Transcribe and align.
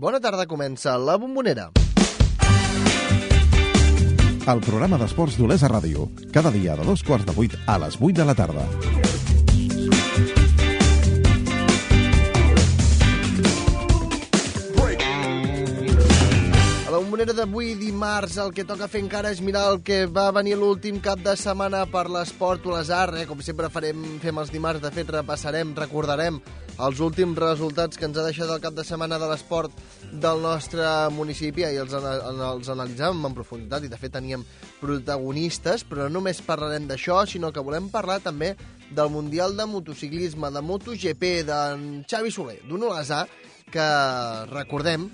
Bona 0.00 0.16
tarda, 0.16 0.46
comença 0.48 0.94
La 0.96 1.18
Bombonera. 1.20 1.66
El 4.48 4.60
programa 4.64 4.96
d'esports 4.96 5.34
d'Olesa 5.36 5.68
Ràdio. 5.68 6.06
Cada 6.32 6.48
dia 6.54 6.72
de 6.78 6.86
dos 6.88 7.02
quarts 7.04 7.26
de 7.28 7.34
vuit 7.36 7.52
a 7.68 7.74
les 7.82 7.98
vuit 8.00 8.16
de 8.16 8.24
la 8.24 8.32
tarda. 8.32 8.64
A 16.86 16.88
la 16.88 16.96
bombonera 16.96 17.36
d'avui, 17.36 17.74
dimarts, 17.76 18.38
el 18.40 18.54
que 18.56 18.64
toca 18.64 18.88
fer 18.88 19.04
encara 19.04 19.34
és 19.36 19.44
mirar 19.44 19.66
el 19.74 19.82
que 19.84 20.06
va 20.08 20.30
venir 20.32 20.56
l'últim 20.56 21.04
cap 21.04 21.20
de 21.20 21.36
setmana 21.36 21.84
per 21.92 22.06
l'esport 22.08 22.64
o 22.64 22.72
l'asar. 22.72 23.10
Eh? 23.20 23.28
Com 23.28 23.44
sempre 23.44 23.68
farem, 23.68 24.00
fem 24.24 24.40
els 24.40 24.56
dimarts, 24.56 24.80
de 24.80 24.96
fet 24.96 25.12
repassarem, 25.20 25.76
recordarem 25.76 26.40
els 26.86 27.00
últims 27.04 27.36
resultats 27.38 27.98
que 27.98 28.06
ens 28.08 28.16
ha 28.16 28.24
deixat 28.24 28.50
el 28.50 28.60
cap 28.62 28.74
de 28.76 28.84
setmana 28.86 29.18
de 29.20 29.28
l'esport 29.28 29.74
del 30.22 30.40
nostre 30.40 30.84
municipi 31.12 31.66
i 31.66 31.80
els, 31.82 31.92
els 31.92 32.70
analitzàvem 32.72 33.26
en 33.28 33.36
profunditat 33.36 33.84
i 33.84 33.90
de 33.92 33.98
fet 34.00 34.14
teníem 34.16 34.44
protagonistes, 34.80 35.84
però 35.84 36.08
no 36.08 36.20
només 36.20 36.42
parlarem 36.44 36.88
d'això, 36.88 37.22
sinó 37.26 37.52
que 37.52 37.64
volem 37.64 37.88
parlar 37.92 38.20
també 38.24 38.54
del 38.90 39.08
Mundial 39.12 39.56
de 39.56 39.66
Motociclisme, 39.66 40.50
de 40.52 40.60
MotoGP, 40.60 41.30
d'en 41.48 42.04
Xavi 42.10 42.32
Soler, 42.34 42.58
d'un 42.68 42.84
Olesà 42.88 43.22
que, 43.70 43.86
recordem, 44.50 45.08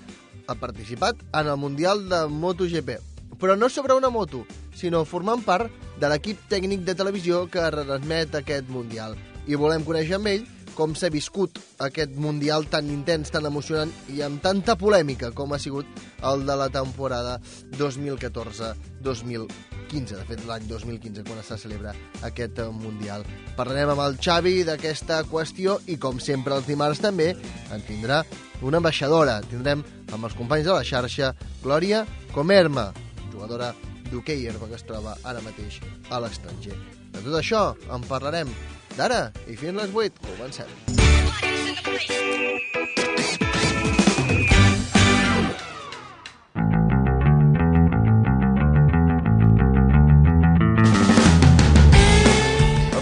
ha 0.47 0.55
participat 0.55 1.21
en 1.31 1.47
el 1.47 1.57
Mundial 1.61 2.07
de 2.09 2.25
MotoGP. 2.27 2.97
Però 3.37 3.55
no 3.55 3.69
sobre 3.69 3.93
una 3.93 4.09
moto, 4.09 4.43
sinó 4.73 5.03
formant 5.05 5.43
part 5.45 5.71
de 6.01 6.09
l'equip 6.09 6.39
tècnic 6.49 6.83
de 6.87 6.95
televisió 6.97 7.45
que 7.51 7.69
retransmet 7.71 8.35
aquest 8.35 8.69
Mundial. 8.73 9.15
I 9.47 9.55
volem 9.55 9.85
conèixer 9.85 10.17
amb 10.17 10.31
ell 10.33 10.47
com 10.77 10.93
s'ha 10.93 11.09
viscut 11.09 11.57
aquest 11.81 12.13
Mundial 12.21 12.67
tan 12.69 12.85
intens, 12.93 13.31
tan 13.33 13.45
emocionant 13.49 13.89
i 14.13 14.21
amb 14.25 14.41
tanta 14.43 14.75
polèmica 14.77 15.31
com 15.33 15.53
ha 15.53 15.59
sigut 15.59 15.87
el 16.29 16.45
de 16.45 16.55
la 16.59 16.69
temporada 16.69 17.39
2014-2015. 17.79 19.47
De 19.87 20.25
fet, 20.29 20.45
l'any 20.45 20.67
2015, 20.69 21.23
quan 21.25 21.39
es 21.41 21.49
celebra 21.63 21.95
aquest 22.29 22.61
Mundial. 22.77 23.25
Parlarem 23.57 23.89
amb 23.95 24.05
el 24.05 24.19
Xavi 24.21 24.61
d'aquesta 24.67 25.23
qüestió 25.31 25.79
i, 25.87 25.97
com 25.97 26.21
sempre, 26.21 26.53
els 26.59 26.69
dimarts 26.69 27.01
també 27.01 27.33
en 27.73 27.81
tindrà 27.89 28.21
una 28.61 28.77
ambaixadora. 28.77 29.41
Tindrem 29.49 29.81
amb 30.13 30.23
els 30.29 30.37
companys 30.37 30.69
de 30.69 30.73
la 30.77 30.85
xarxa 30.85 31.33
Glòria 31.63 32.05
Comerma, 32.35 32.91
jugadora 33.31 33.73
d'hoquei 34.11 34.45
herba 34.47 34.69
que 34.69 34.77
es 34.77 34.85
troba 34.87 35.17
ara 35.25 35.41
mateix 35.41 35.81
a 36.13 36.21
l'estranger. 36.21 36.77
De 37.13 37.23
tot 37.23 37.35
això 37.39 37.61
en 37.93 38.05
parlarem 38.05 38.49
d'ara 38.97 39.27
i 39.47 39.55
fins 39.55 39.77
les 39.77 39.93
8. 39.93 40.23
Comencem. 40.33 40.97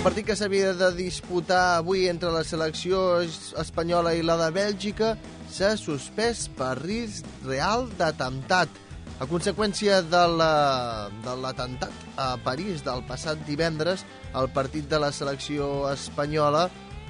Partit 0.06 0.28
que 0.30 0.36
s'havia 0.38 0.76
de 0.78 0.92
disputar 0.94 1.80
avui 1.80 2.04
entre 2.08 2.30
la 2.30 2.44
selecció 2.46 3.00
espanyola 3.58 4.14
i 4.14 4.22
la 4.22 4.36
de 4.38 4.52
Bèlgica 4.54 5.16
s'ha 5.50 5.72
suspès 5.82 6.46
per 6.56 6.76
risc 6.78 7.26
real 7.48 7.90
d'atemptat. 7.98 8.85
A 9.16 9.26
conseqüència 9.32 10.02
de 10.04 10.24
l'atemptat 10.28 11.94
la, 12.18 12.34
a 12.34 12.40
París 12.44 12.84
del 12.84 13.00
passat 13.08 13.40
divendres, 13.48 14.04
el 14.36 14.50
partit 14.52 14.90
de 14.92 15.00
la 15.00 15.12
selecció 15.16 15.86
espanyola 15.88 16.66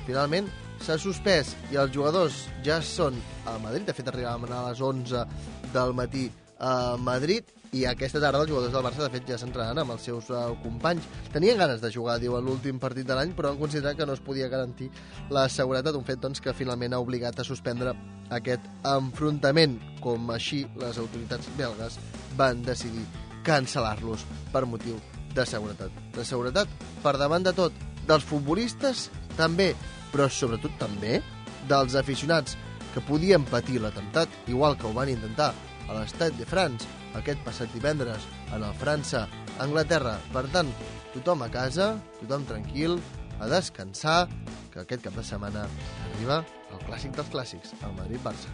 finalment 0.05 0.51
s'ha 0.85 0.99
suspès 1.01 1.55
i 1.73 1.79
els 1.81 1.95
jugadors 1.95 2.43
ja 2.65 2.77
són 2.85 3.17
a 3.49 3.57
Madrid. 3.63 3.87
De 3.89 3.97
fet, 3.97 4.11
arribaven 4.11 4.53
a 4.53 4.67
les 4.67 4.83
11 4.85 5.25
del 5.73 5.97
matí 5.97 6.27
a 6.61 6.95
Madrid 7.01 7.54
i 7.75 7.83
aquesta 7.89 8.21
tarda 8.23 8.39
els 8.39 8.49
jugadors 8.49 8.71
del 8.71 8.85
Barça 8.85 9.03
de 9.03 9.11
fet 9.11 9.27
ja 9.27 9.37
s'entrenaran 9.39 9.81
amb 9.81 9.95
els 9.95 10.05
seus 10.07 10.29
uh, 10.31 10.53
companys. 10.63 11.07
Tenien 11.33 11.59
ganes 11.59 11.81
de 11.83 11.91
jugar, 11.91 12.15
diu, 12.21 12.37
l'últim 12.39 12.79
partit 12.79 13.07
de 13.07 13.17
l'any, 13.17 13.33
però 13.35 13.51
han 13.51 13.59
considerat 13.59 13.97
que 13.99 14.07
no 14.07 14.15
es 14.15 14.23
podia 14.23 14.47
garantir 14.51 14.87
la 15.35 15.47
seguretat, 15.51 15.97
un 15.99 16.07
fet 16.07 16.21
doncs, 16.23 16.39
que 16.39 16.55
finalment 16.55 16.95
ha 16.95 17.01
obligat 17.03 17.41
a 17.41 17.47
suspendre 17.47 17.91
aquest 18.37 18.63
enfrontament, 18.87 19.75
com 19.99 20.31
així 20.31 20.63
les 20.79 21.01
autoritats 21.01 21.51
belgues 21.59 21.99
van 22.39 22.63
decidir 22.63 23.03
cancel·lar-los 23.45 24.23
per 24.53 24.63
motiu 24.69 24.95
de 25.35 25.45
seguretat. 25.45 25.91
De 26.15 26.23
seguretat 26.23 26.71
per 27.03 27.17
davant 27.19 27.43
de 27.43 27.53
tot, 27.57 27.75
dels 28.07 28.23
futbolistes 28.23 29.09
també, 29.35 29.73
però 30.13 30.29
sobretot 30.31 30.79
també 30.79 31.19
dels 31.67 31.99
aficionats 31.99 32.55
que 32.93 33.03
podien 33.03 33.43
patir 33.43 33.81
l'atemptat, 33.83 34.31
igual 34.47 34.77
que 34.79 34.87
ho 34.87 34.95
van 34.95 35.11
intentar 35.11 35.51
a 35.87 35.97
l'Estat 35.97 36.35
de 36.39 36.47
France 36.49 36.87
aquest 37.19 37.41
passat 37.45 37.71
divendres 37.73 38.25
en 38.53 38.63
el 38.63 38.75
França-Anglaterra. 38.81 40.17
Per 40.33 40.45
tant, 40.53 40.71
tothom 41.13 41.45
a 41.45 41.49
casa, 41.53 41.93
tothom 42.21 42.47
tranquil, 42.49 42.99
a 43.39 43.49
descansar, 43.51 44.25
que 44.71 44.83
aquest 44.83 45.05
cap 45.07 45.15
de 45.15 45.23
setmana 45.23 45.67
arriba 46.11 46.43
el 46.73 46.81
clàssic 46.87 47.15
dels 47.15 47.31
clàssics, 47.31 47.75
el 47.83 47.95
Madrid-Barça. 47.99 48.51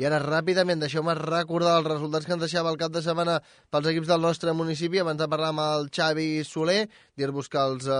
I 0.00 0.06
ara, 0.08 0.16
ràpidament, 0.22 0.80
deixeu-me 0.80 1.12
recordar 1.18 1.74
els 1.76 1.88
resultats 1.90 2.24
que 2.24 2.32
ens 2.32 2.40
deixava 2.40 2.70
el 2.72 2.78
cap 2.80 2.92
de 2.94 3.02
setmana 3.04 3.34
pels 3.68 3.90
equips 3.90 4.08
del 4.08 4.22
nostre 4.24 4.54
municipi. 4.56 5.02
Abans 5.02 5.20
de 5.20 5.26
parlar 5.28 5.50
amb 5.52 5.60
el 5.60 5.90
Xavi 5.92 6.40
Soler, 6.48 6.86
dir-vos 7.20 7.48
que 7.52 7.60
els, 7.60 7.86
eh, 7.86 7.96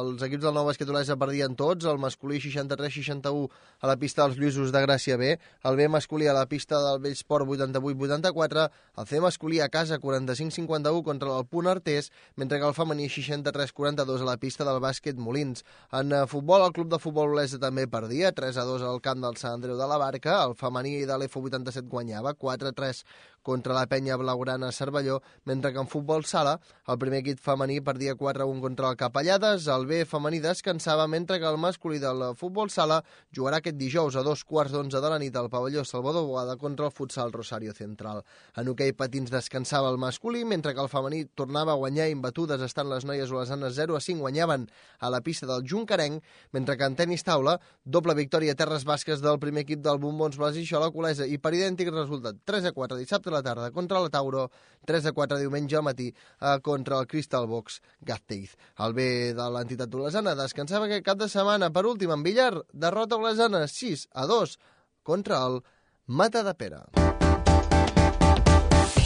els 0.00 0.22
equips 0.26 0.44
del 0.44 0.54
Nou 0.56 0.66
Basquet 0.68 0.90
Olesa 0.90 1.16
perdien 1.20 1.54
tots, 1.56 1.86
el 1.86 2.00
masculí 2.02 2.40
63-61 2.42 3.48
a 3.80 3.90
la 3.90 3.96
pista 4.00 4.24
dels 4.24 4.38
Lluïsos 4.40 4.72
de 4.74 4.82
Gràcia 4.84 5.16
B, 5.20 5.34
el 5.64 5.78
B 5.78 5.88
masculí 5.88 6.26
a 6.26 6.34
la 6.36 6.46
pista 6.50 6.80
del 6.82 7.00
Vellsport 7.04 7.46
88-84, 7.46 8.66
el 8.98 9.06
C 9.06 9.20
masculí 9.22 9.60
a 9.60 9.68
casa 9.68 9.98
45-51 9.98 11.02
contra 11.06 11.38
el 11.38 11.46
Punt 11.46 11.70
Artés, 11.70 12.10
mentre 12.36 12.58
que 12.58 12.66
el 12.66 12.74
femení 12.74 13.08
63-42 13.08 14.20
a 14.20 14.30
la 14.32 14.36
pista 14.36 14.66
del 14.66 14.82
bàsquet 14.82 15.16
Molins. 15.16 15.64
En 15.92 16.12
eh, 16.12 16.26
futbol, 16.26 16.66
el 16.66 16.72
club 16.72 16.90
de 16.90 16.98
futbol 16.98 17.36
Olesa 17.36 17.60
també 17.62 17.86
perdia, 17.86 18.34
3-2 18.34 18.82
al 18.82 19.00
camp 19.04 19.22
del 19.22 19.38
Sant 19.40 19.60
Andreu 19.60 19.78
de 19.78 19.88
la 19.88 20.00
Barca, 20.00 20.40
el 20.44 20.56
femení 20.58 21.04
de 21.06 21.18
l'F 21.18 21.38
87 21.38 21.88
guanyava 21.88 22.34
4-3 22.34 23.04
contra 23.44 23.76
la 23.76 23.86
penya 23.86 24.16
blaugrana 24.16 24.72
Cervelló, 24.72 25.20
mentre 25.44 25.72
que 25.72 25.78
en 25.78 25.86
futbol 25.86 26.24
sala 26.24 26.56
el 26.88 26.98
primer 26.98 27.20
equip 27.20 27.38
femení 27.44 27.76
perdia 27.84 28.16
4-1 28.16 28.60
contra 28.64 28.88
el 28.90 28.96
Capellades, 28.96 29.68
el 29.68 29.84
B 29.86 30.00
femení 30.08 30.40
descansava, 30.40 31.06
mentre 31.06 31.38
que 31.38 31.46
el 31.46 31.60
masculí 31.60 32.00
del 32.00 32.24
futbol 32.40 32.72
sala 32.72 33.02
jugarà 33.36 33.60
aquest 33.60 33.76
dijous 33.76 34.16
a 34.16 34.24
dos 34.24 34.42
quarts 34.48 34.72
d'onze 34.72 35.02
de 35.04 35.10
la 35.12 35.20
nit 35.20 35.36
al 35.36 35.50
pavelló 35.52 35.84
Salvador 35.84 36.24
Boada 36.26 36.56
contra 36.56 36.88
el 36.88 36.92
futsal 36.96 37.32
Rosario 37.32 37.74
Central. 37.76 38.24
En 38.56 38.72
hoquei 38.72 38.94
patins 38.96 39.30
descansava 39.30 39.92
el 39.92 40.00
masculí, 40.00 40.44
mentre 40.48 40.72
que 40.74 40.80
el 40.80 40.88
femení 40.88 41.26
tornava 41.36 41.76
a 41.76 41.80
guanyar 41.82 42.08
imbatudes 42.08 42.64
estant 42.64 42.88
les 42.88 43.04
noies 43.04 43.30
olesanes 43.30 43.76
0 43.76 44.00
a 44.00 44.00
5 44.00 44.24
guanyaven 44.24 44.68
a 44.98 45.10
la 45.10 45.20
pista 45.20 45.46
del 45.46 45.68
Juncarenc, 45.68 46.24
mentre 46.52 46.78
que 46.78 46.88
en 46.88 46.96
tenis 46.96 47.24
taula, 47.28 47.58
doble 47.84 48.16
victòria 48.16 48.56
a 48.56 48.58
terres 48.58 48.88
basques 48.88 49.20
del 49.20 49.38
primer 49.38 49.66
equip 49.68 49.84
del 49.84 50.00
Bombons 50.00 50.38
Blas 50.40 50.56
i 50.56 50.64
Xola 50.64 50.88
Colesa 50.94 51.28
i 51.28 51.36
per 51.36 51.52
idèntic 51.52 51.92
resultat 51.92 52.40
3 52.48 52.70
a 52.70 52.72
4 52.72 52.96
dissabte 52.96 53.33
la 53.34 53.42
tarda 53.42 53.70
contra 53.74 54.00
la 54.00 54.12
Tauro, 54.14 54.48
3 54.86 55.10
a 55.10 55.12
4 55.12 55.40
diumenge 55.42 55.76
al 55.76 55.86
matí 55.86 56.08
eh, 56.10 56.58
contra 56.62 57.00
el 57.00 57.08
Crystal 57.10 57.46
Box 57.50 57.80
Gasteiz. 58.00 58.56
El 58.78 58.94
B 58.94 59.34
de 59.36 59.48
l'entitat 59.56 59.94
olesana 59.94 60.36
descansava 60.38 60.88
aquest 60.88 61.04
cap 61.06 61.18
de 61.20 61.28
setmana 61.28 61.72
per 61.74 61.86
últim 61.90 62.14
en 62.14 62.22
Villar, 62.22 62.52
derrota 62.72 63.18
olesana 63.20 63.66
6 63.68 64.08
a 64.12 64.28
2 64.30 64.58
contra 65.02 65.42
el 65.46 65.60
Mata 66.06 66.42
de 66.44 66.54
Pere. 66.54 66.84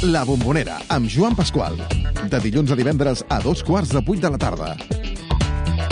La 0.03 0.23
Bombonera, 0.23 0.77
amb 0.95 1.11
Joan 1.11 1.35
Pasqual. 1.35 1.75
De 2.31 2.39
dilluns 2.45 2.71
a 2.71 2.77
divendres 2.79 3.25
a 3.35 3.41
dos 3.43 3.65
quarts 3.67 3.91
de 3.91 4.03
vuit 4.07 4.23
de 4.23 4.31
la 4.31 4.39
tarda. 4.39 4.77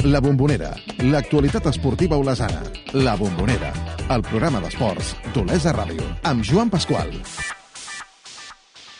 La 0.06 0.20
Bombonera, 0.22 0.70
l'actualitat 1.10 1.66
esportiva 1.72 2.14
olesana. 2.22 2.62
La 2.94 3.16
Bombonera, 3.18 3.72
el 4.06 4.22
programa 4.30 4.62
d'esports 4.62 5.16
d'Olesa 5.34 5.74
Ràdio, 5.74 6.06
amb 6.22 6.46
Joan 6.46 6.70
Pasqual. 6.70 7.10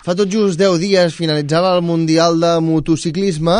Fa 0.07 0.15
tot 0.15 0.31
just 0.31 0.55
10 0.61 0.77
dies 0.79 1.17
finalitzava 1.19 1.73
el 1.75 1.81
Mundial 1.83 2.37
de 2.39 2.53
Motociclisme, 2.63 3.57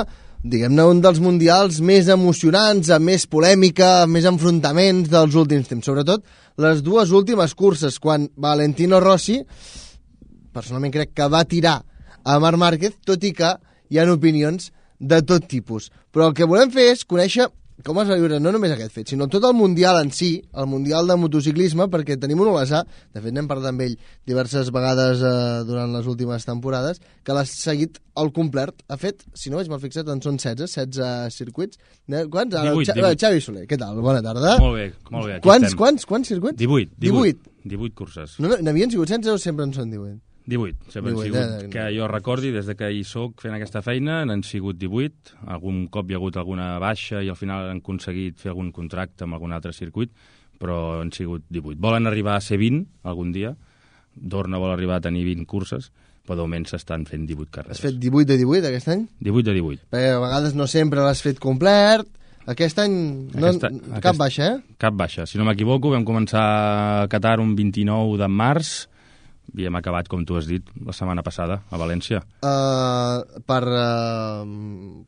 diguem-ne 0.47 0.85
un 0.87 1.01
dels 1.03 1.19
mundials 1.19 1.81
més 1.83 2.07
emocionants, 2.07 2.87
amb 2.95 3.11
més 3.11 3.25
polèmica, 3.27 3.89
amb 4.05 4.15
més 4.15 4.29
enfrontaments 4.31 5.11
dels 5.11 5.35
últims 5.35 5.67
temps. 5.67 5.83
Sobretot 5.91 6.23
les 6.63 6.85
dues 6.87 7.11
últimes 7.11 7.51
curses, 7.59 7.99
quan 7.99 8.29
Valentino 8.39 9.01
Rossi, 9.03 9.41
personalment 10.55 10.95
crec 10.95 11.17
que 11.19 11.27
va 11.35 11.43
tirar 11.51 11.81
a 12.23 12.39
Marc 12.39 12.63
Márquez, 12.63 12.95
tot 13.03 13.27
i 13.27 13.35
que 13.35 13.51
hi 13.91 13.99
ha 13.99 14.07
opinions 14.15 14.71
de 15.03 15.19
tot 15.27 15.51
tipus. 15.51 15.91
Però 16.15 16.31
el 16.31 16.39
que 16.39 16.47
volem 16.47 16.71
fer 16.71 16.93
és 16.93 17.03
conèixer 17.03 17.51
com 17.87 18.01
es 18.03 18.09
va 18.11 18.17
viure 18.19 18.41
no 18.43 18.51
només 18.55 18.73
aquest 18.75 18.93
fet, 18.97 19.13
sinó 19.13 19.29
tot 19.31 19.45
el 19.47 19.55
Mundial 19.55 20.01
en 20.03 20.11
si, 20.15 20.33
el 20.59 20.67
Mundial 20.67 21.07
de 21.07 21.17
motociclisme, 21.23 21.87
perquè 21.93 22.17
tenim 22.21 22.41
un 22.43 22.51
olesà, 22.51 22.83
de 23.15 23.23
fet 23.23 23.35
n'hem 23.37 23.47
parlat 23.51 23.71
amb 23.71 23.85
ell 23.87 23.95
diverses 24.27 24.73
vegades 24.75 25.23
eh, 25.23 25.33
durant 25.69 25.95
les 25.95 26.09
últimes 26.11 26.45
temporades, 26.49 26.99
que 27.23 27.37
l'ha 27.37 27.45
seguit 27.47 28.01
al 28.19 28.33
complet. 28.35 28.83
Ha 28.91 28.99
fet, 29.01 29.23
si 29.39 29.53
no 29.53 29.61
vaig 29.61 29.71
mal 29.71 29.81
fixat, 29.83 30.11
en 30.13 30.21
són 30.25 30.41
16, 30.43 30.67
16 30.75 31.39
circuits. 31.39 31.79
Eh, 32.11 32.25
Quants? 32.33 32.55
Ara, 32.59 32.75
18, 32.75 32.91
Xa- 32.91 32.99
18. 33.01 33.21
Xavi 33.25 33.45
Soler, 33.45 33.67
què 33.71 33.79
tal? 33.79 34.01
Bona 34.03 34.23
tarda. 34.25 34.59
Molt 34.63 34.77
bé, 34.81 34.87
molt 35.11 35.31
bé. 35.31 35.41
Quants, 35.47 35.71
estem. 35.71 35.79
quants, 35.79 36.07
quants 36.11 36.35
circuits? 36.35 36.59
18, 36.59 36.97
18. 36.99 37.39
18. 37.47 37.53
18 37.77 37.95
curses. 37.99 38.39
No, 38.43 38.49
no, 38.51 38.59
n'havien 38.63 38.91
sigut 38.91 39.09
16 39.11 39.33
o 39.35 39.39
sempre 39.43 39.67
en 39.67 39.73
són 39.75 39.91
18? 39.95 40.19
18, 40.47 40.91
sempre 40.95 41.13
18, 41.13 41.37
han 41.37 41.49
sigut, 41.51 41.65
eh? 41.67 41.71
que 41.73 41.85
jo 41.99 42.07
recordi, 42.09 42.53
des 42.55 42.67
de 42.71 42.77
que 42.79 42.91
hi 42.95 43.03
sóc 43.05 43.41
fent 43.43 43.55
aquesta 43.57 43.83
feina, 43.83 44.21
n'han 44.25 44.45
sigut 44.47 44.79
18. 44.79 45.35
Algun 45.51 45.87
cop 45.91 46.09
hi 46.11 46.15
ha 46.15 46.21
hagut 46.21 46.37
alguna 46.39 46.79
baixa 46.83 47.23
i 47.23 47.29
al 47.33 47.37
final 47.39 47.69
han 47.71 47.83
aconseguit 47.83 48.39
fer 48.39 48.53
algun 48.53 48.71
contracte 48.73 49.25
amb 49.27 49.35
algun 49.35 49.53
altre 49.57 49.73
circuit, 49.75 50.13
però 50.59 51.01
han 51.03 51.11
sigut 51.13 51.43
18. 51.51 51.81
Volen 51.83 52.07
arribar 52.07 52.37
a 52.37 52.41
ser 52.41 52.59
20 52.63 52.87
algun 53.05 53.33
dia. 53.35 53.57
Dorna 54.15 54.59
vol 54.63 54.71
arribar 54.73 54.97
a 54.97 55.05
tenir 55.05 55.25
20 55.27 55.45
curses, 55.51 55.91
però 56.27 56.39
de 56.39 56.47
moment 56.47 56.65
s'estan 56.71 57.05
fent 57.07 57.27
18 57.29 57.51
carreres. 57.53 57.77
Has 57.77 57.85
fet 57.85 57.99
18 58.01 58.25
de 58.31 58.39
18 58.41 58.71
aquest 58.71 58.89
any? 58.95 59.03
18 59.21 59.51
de 59.51 59.57
18. 59.59 59.83
Perquè 59.93 60.15
a 60.15 60.21
vegades 60.23 60.55
no 60.57 60.67
sempre 60.71 61.03
l'has 61.05 61.21
fet 61.23 61.39
complet. 61.43 62.07
Aquest 62.47 62.79
any 62.79 62.93
no, 63.35 63.49
Aquesta- 63.51 63.69
cap 63.75 63.99
aquest- 63.99 64.19
baixa, 64.23 64.47
eh? 64.55 64.75
Cap 64.79 64.95
baixa. 64.95 65.27
Si 65.27 65.37
no 65.37 65.45
m'equivoco, 65.45 65.91
vam 65.91 66.05
començar 66.07 66.45
a 67.03 67.09
Qatar 67.11 67.41
un 67.43 67.57
29 67.59 68.17
de 68.23 68.29
març 68.31 68.87
i 69.55 69.67
hem 69.69 69.77
acabat, 69.79 70.09
com 70.11 70.25
tu 70.27 70.37
has 70.37 70.49
dit, 70.49 70.67
la 70.85 70.95
setmana 70.97 71.23
passada, 71.27 71.61
a 71.71 71.79
València. 71.81 72.23
Uh, 72.45 73.41
per 73.47 73.63
uh, 73.71 74.43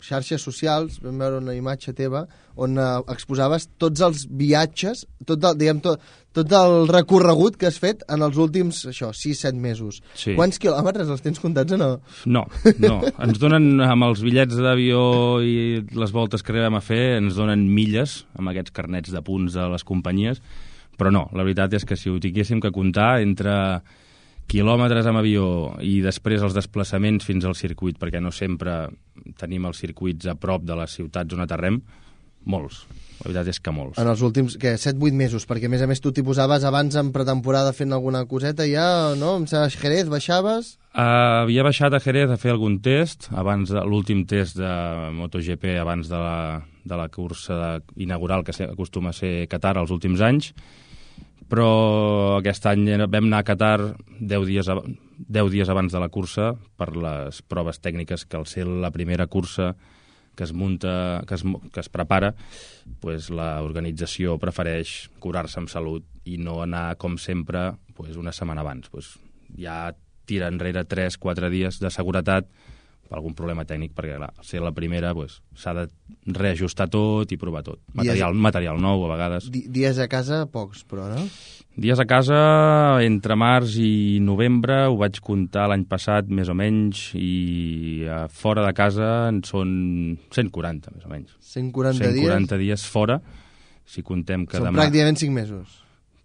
xarxes 0.04 0.44
socials 0.44 1.00
vam 1.04 1.18
veure 1.20 1.42
una 1.42 1.56
imatge 1.56 1.92
teva 1.96 2.24
on 2.58 2.78
uh, 2.78 3.02
exposaves 3.12 3.68
tots 3.78 4.02
els 4.04 4.24
viatges, 4.30 5.04
tot 5.26 5.44
el, 5.44 5.58
diguem, 5.58 5.82
tot, 5.84 6.02
tot 6.38 6.54
el 6.54 6.88
recorregut 6.90 7.58
que 7.58 7.68
has 7.68 7.78
fet 7.82 8.04
en 8.08 8.22
els 8.24 8.38
últims, 8.40 8.80
això, 8.90 9.10
6-7 9.14 9.58
mesos. 9.58 10.00
Sí. 10.14 10.36
Quants 10.38 10.60
quilòmetres 10.62 11.10
els 11.12 11.24
tens 11.24 11.42
comptats 11.42 11.74
o 11.74 11.80
no? 11.80 11.90
No, 12.30 12.46
no. 12.82 12.96
Ens 13.26 13.42
donen, 13.42 13.70
amb 13.84 14.08
els 14.08 14.22
bitllets 14.24 14.58
d'avió 14.62 15.02
i 15.44 15.84
les 15.98 16.14
voltes 16.14 16.44
que 16.44 16.54
arribem 16.54 16.78
a 16.78 16.84
fer, 16.84 17.18
ens 17.18 17.38
donen 17.38 17.66
milles 17.68 18.22
amb 18.38 18.52
aquests 18.52 18.74
carnets 18.74 19.14
de 19.14 19.22
punts 19.24 19.58
de 19.58 19.68
les 19.74 19.86
companyies, 19.86 20.42
però 20.98 21.12
no, 21.14 21.28
la 21.36 21.46
veritat 21.46 21.78
és 21.78 21.86
que 21.86 21.98
si 21.98 22.10
ho 22.10 22.18
tinguéssim 22.22 22.62
que 22.62 22.74
comptar 22.74 23.18
entre 23.22 23.54
quilòmetres 24.48 25.06
amb 25.08 25.20
avió 25.20 25.46
i 25.84 25.98
després 26.04 26.42
els 26.44 26.56
desplaçaments 26.56 27.26
fins 27.28 27.44
al 27.44 27.56
circuit, 27.58 27.98
perquè 28.00 28.22
no 28.24 28.32
sempre 28.32 28.86
tenim 29.40 29.68
els 29.68 29.80
circuits 29.84 30.28
a 30.30 30.38
prop 30.40 30.64
de 30.64 30.76
les 30.78 30.94
ciutats 30.96 31.36
on 31.36 31.44
aterrem, 31.44 31.82
molts. 32.48 32.86
La 33.18 33.26
veritat 33.26 33.50
és 33.50 33.58
que 33.58 33.72
molts. 33.74 33.98
En 33.98 34.06
els 34.06 34.20
últims, 34.22 34.54
què, 34.62 34.76
7-8 34.78 35.16
mesos, 35.18 35.44
perquè 35.48 35.66
a 35.66 35.72
més 35.72 35.82
a 35.82 35.88
més 35.90 36.00
tu 36.00 36.12
t'hi 36.14 36.22
posaves 36.22 36.62
abans 36.64 36.94
en 37.00 37.10
pretemporada 37.14 37.74
fent 37.74 37.92
alguna 37.92 38.22
coseta 38.30 38.66
ja, 38.68 39.14
no? 39.18 39.34
Em 39.40 39.46
sembla 39.50 39.72
Jerez, 39.74 40.10
baixaves... 40.12 40.76
Uh, 40.98 41.44
havia 41.44 41.66
baixat 41.66 41.94
a 41.94 42.00
Jerez 42.02 42.30
a 42.30 42.38
fer 42.40 42.54
algun 42.54 42.78
test, 42.82 43.28
abans 43.34 43.70
de 43.74 43.82
l'últim 43.86 44.24
test 44.30 44.56
de 44.58 44.70
MotoGP, 45.18 45.76
abans 45.82 46.08
de 46.10 46.18
la, 46.18 46.38
de 46.88 46.98
la 46.98 47.08
cursa 47.12 47.78
inaugural 47.98 48.46
que 48.46 48.54
acostuma 48.66 49.10
a 49.10 49.18
ser 49.18 49.48
Qatar 49.50 49.76
els 49.82 49.92
últims 49.94 50.22
anys, 50.24 50.52
però 51.48 52.38
aquest 52.38 52.66
any 52.70 52.86
vam 53.08 53.28
anar 53.30 53.42
a 53.42 53.46
Qatar 53.48 53.78
10 54.20 54.46
dies, 54.48 54.68
ab- 54.68 54.84
10 55.18 55.50
dies 55.52 55.68
abans 55.72 55.92
de 55.92 56.00
la 56.02 56.08
cursa 56.12 56.52
per 56.76 56.90
les 56.96 57.40
proves 57.42 57.80
tècniques 57.80 58.26
que 58.28 58.36
al 58.36 58.46
ser 58.46 58.66
la 58.68 58.90
primera 58.94 59.26
cursa 59.26 59.74
que 60.38 60.44
es 60.44 60.52
munta, 60.54 61.24
que 61.26 61.34
es, 61.34 61.42
que 61.74 61.80
es 61.82 61.88
prepara, 61.90 62.28
pues 63.02 63.26
l'organització 63.34 64.36
prefereix 64.38 65.08
curar-se 65.18 65.58
amb 65.58 65.68
salut 65.72 66.04
i 66.30 66.36
no 66.38 66.60
anar, 66.62 66.94
com 66.96 67.16
sempre, 67.18 67.72
pues 67.98 68.14
una 68.16 68.30
setmana 68.30 68.62
abans. 68.62 68.86
Pues 68.92 69.16
ja 69.58 69.96
tira 70.30 70.46
enrere 70.46 70.84
3-4 70.86 71.50
dies 71.50 71.80
de 71.82 71.90
seguretat 71.90 72.46
algun 73.14 73.34
problema 73.36 73.64
tècnic, 73.68 73.94
perquè 73.96 74.18
clar, 74.18 74.30
ser 74.44 74.60
la 74.64 74.72
primera 74.76 75.14
pues, 75.16 75.38
s'ha 75.56 75.74
de 75.76 75.86
reajustar 76.36 76.88
tot 76.92 77.30
i 77.32 77.38
provar 77.40 77.62
tot. 77.66 77.80
Material, 77.96 78.36
material 78.36 78.80
nou, 78.82 79.06
a 79.06 79.12
vegades. 79.14 79.48
Di 79.52 79.64
dies 79.72 80.00
a 80.02 80.08
casa, 80.10 80.44
pocs, 80.52 80.84
però, 80.88 81.08
no? 81.12 81.24
Dies 81.78 82.00
a 82.02 82.08
casa, 82.10 82.38
entre 83.06 83.36
març 83.38 83.76
i 83.78 84.18
novembre, 84.24 84.80
ho 84.90 84.96
vaig 84.98 85.20
comptar 85.22 85.68
l'any 85.70 85.84
passat, 85.86 86.26
més 86.26 86.50
o 86.50 86.56
menys, 86.58 87.12
i 87.14 88.06
a 88.10 88.24
fora 88.28 88.66
de 88.66 88.72
casa 88.74 89.10
en 89.30 89.44
són 89.46 89.70
140, 90.34 90.96
més 90.96 91.06
o 91.06 91.12
menys. 91.12 91.36
140, 91.54 92.02
140 92.02 92.58
dies, 92.58 92.64
dies 92.66 92.88
fora, 92.90 93.20
si 93.86 94.02
contem 94.02 94.48
que 94.48 94.58
són 94.58 94.72
demà... 94.72 94.82
pràcticament 94.82 95.22
5 95.22 95.38
mesos. 95.38 95.78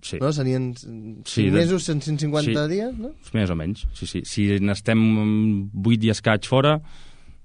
Sí, 0.03 0.17
No? 0.19 0.33
Serien 0.35 0.73
5 0.75 1.23
Sí, 1.25 1.45
de- 1.45 1.51
mesos, 1.51 1.85
150 1.87 2.67
sí. 2.67 2.73
dies, 2.73 2.97
no? 2.99 3.13
més 3.33 3.49
o 3.49 3.55
menys. 3.55 3.85
Sí, 3.95 4.05
sí. 4.05 4.21
Si 4.27 4.49
n'estem 4.59 4.99
8 5.73 5.99
dies 6.01 6.19
caig 6.21 6.43
fora, 6.45 6.77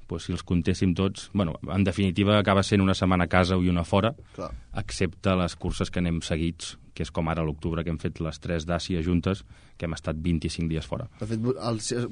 doncs 0.08 0.24
si 0.26 0.32
els 0.32 0.42
comptéssim 0.42 0.94
tots... 0.96 1.28
bueno, 1.34 1.54
en 1.70 1.84
definitiva, 1.84 2.38
acaba 2.38 2.62
sent 2.64 2.80
una 2.82 2.94
setmana 2.96 3.24
a 3.28 3.28
casa 3.30 3.56
i 3.60 3.68
una 3.68 3.84
fora, 3.84 4.14
Clar. 4.34 4.50
excepte 4.80 5.34
les 5.36 5.54
curses 5.54 5.90
que 5.92 6.00
anem 6.00 6.18
seguits, 6.24 6.78
que 6.96 7.04
és 7.04 7.10
com 7.14 7.28
ara 7.28 7.44
l'octubre, 7.44 7.84
que 7.84 7.90
hem 7.92 7.98
fet 8.00 8.18
les 8.24 8.40
3 8.40 8.64
d'Àsia 8.66 9.02
juntes, 9.04 9.44
que 9.76 9.84
hem 9.86 9.92
estat 9.94 10.16
25 10.18 10.66
dies 10.72 10.86
fora. 10.88 11.06
De 11.20 11.26
fet, 11.30 11.38
els 11.62 11.92
eh, 11.92 12.06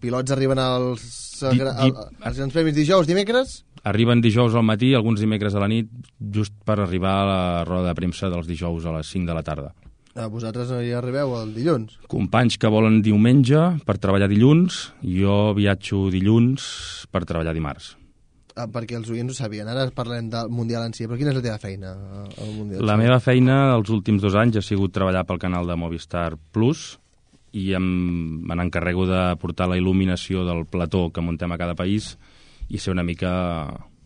pilots 0.00 0.32
arriben 0.34 0.58
als, 0.58 1.04
Di- 1.44 1.58
di- 1.60 1.68
al- 1.68 1.94
als 2.24 2.40
grans 2.40 2.52
premis 2.56 2.74
dijous, 2.74 3.06
dimecres? 3.06 3.60
Arriben 3.84 4.20
dijous 4.24 4.54
al 4.56 4.64
matí, 4.64 4.94
alguns 4.94 5.20
dimecres 5.20 5.54
a 5.54 5.60
la 5.62 5.68
nit, 5.68 5.90
just 6.18 6.54
per 6.64 6.80
arribar 6.80 7.14
a 7.20 7.26
la 7.28 7.64
roda 7.68 7.88
de 7.92 7.94
premsa 8.00 8.30
dels 8.32 8.48
dijous 8.48 8.86
a 8.86 8.96
les 8.96 9.06
5 9.12 9.28
de 9.28 9.34
la 9.36 9.42
tarda. 9.46 9.74
Vosaltres 10.12 10.68
no 10.68 10.82
hi 10.84 10.92
arribeu 10.92 11.32
el 11.38 11.54
dilluns. 11.56 11.96
Companys 12.12 12.58
que 12.60 12.68
volen 12.68 13.00
diumenge 13.04 13.60
per 13.88 13.96
treballar 13.96 14.28
dilluns, 14.28 14.90
jo 15.00 15.54
viatjo 15.56 16.10
dilluns 16.12 16.66
per 17.12 17.24
treballar 17.24 17.54
dimarts. 17.56 17.94
Ah, 18.52 18.66
perquè 18.68 18.98
els 18.98 19.08
oients 19.08 19.32
ho 19.32 19.36
sabien. 19.36 19.68
Ara 19.72 19.86
parlem 19.96 20.28
del 20.32 20.50
Mundial 20.52 20.84
en 20.84 20.92
si, 20.92 21.06
però 21.08 21.16
quina 21.16 21.32
és 21.32 21.38
la 21.38 21.44
teva 21.46 21.60
feina 21.62 21.94
al 21.94 22.50
Mundial? 22.52 22.84
La 22.84 22.98
meva 23.00 23.16
feina 23.24 23.62
els 23.78 23.88
últims 23.94 24.20
dos 24.20 24.36
anys 24.36 24.60
ha 24.60 24.64
sigut 24.64 24.92
treballar 24.92 25.24
pel 25.28 25.40
canal 25.40 25.68
de 25.68 25.78
Movistar 25.80 26.34
Plus 26.52 26.98
i 27.56 27.70
em, 27.76 27.86
me 28.44 28.56
n'encarrego 28.56 29.06
de 29.08 29.22
portar 29.40 29.70
la 29.70 29.80
il·luminació 29.80 30.44
del 30.44 30.66
plató 30.68 31.06
que 31.12 31.24
muntem 31.24 31.52
a 31.52 31.60
cada 31.60 31.76
país 31.76 32.18
i 32.68 32.80
ser 32.80 32.92
una 32.92 33.04
mica 33.04 33.32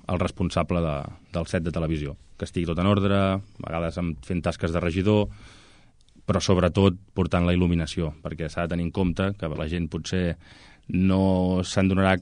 el 0.06 0.22
responsable 0.22 0.78
de, 0.82 0.96
del 1.34 1.50
set 1.50 1.66
de 1.66 1.74
televisió. 1.74 2.14
Que 2.38 2.46
estigui 2.46 2.68
tot 2.70 2.78
en 2.78 2.86
ordre, 2.86 3.18
a 3.18 3.66
vegades 3.66 3.98
fent 3.98 4.42
tasques 4.44 4.70
de 4.70 4.82
regidor, 4.82 5.26
però 6.26 6.42
sobretot 6.42 6.98
portant 7.14 7.46
la 7.46 7.54
il·luminació, 7.54 8.10
perquè 8.22 8.50
s'ha 8.50 8.66
de 8.66 8.74
tenir 8.74 8.88
en 8.88 8.94
compte 8.94 9.30
que 9.38 9.50
la 9.52 9.68
gent 9.70 9.86
potser 9.90 10.36
no 10.88 11.62
se'n 11.66 11.90
donarà 11.90 12.16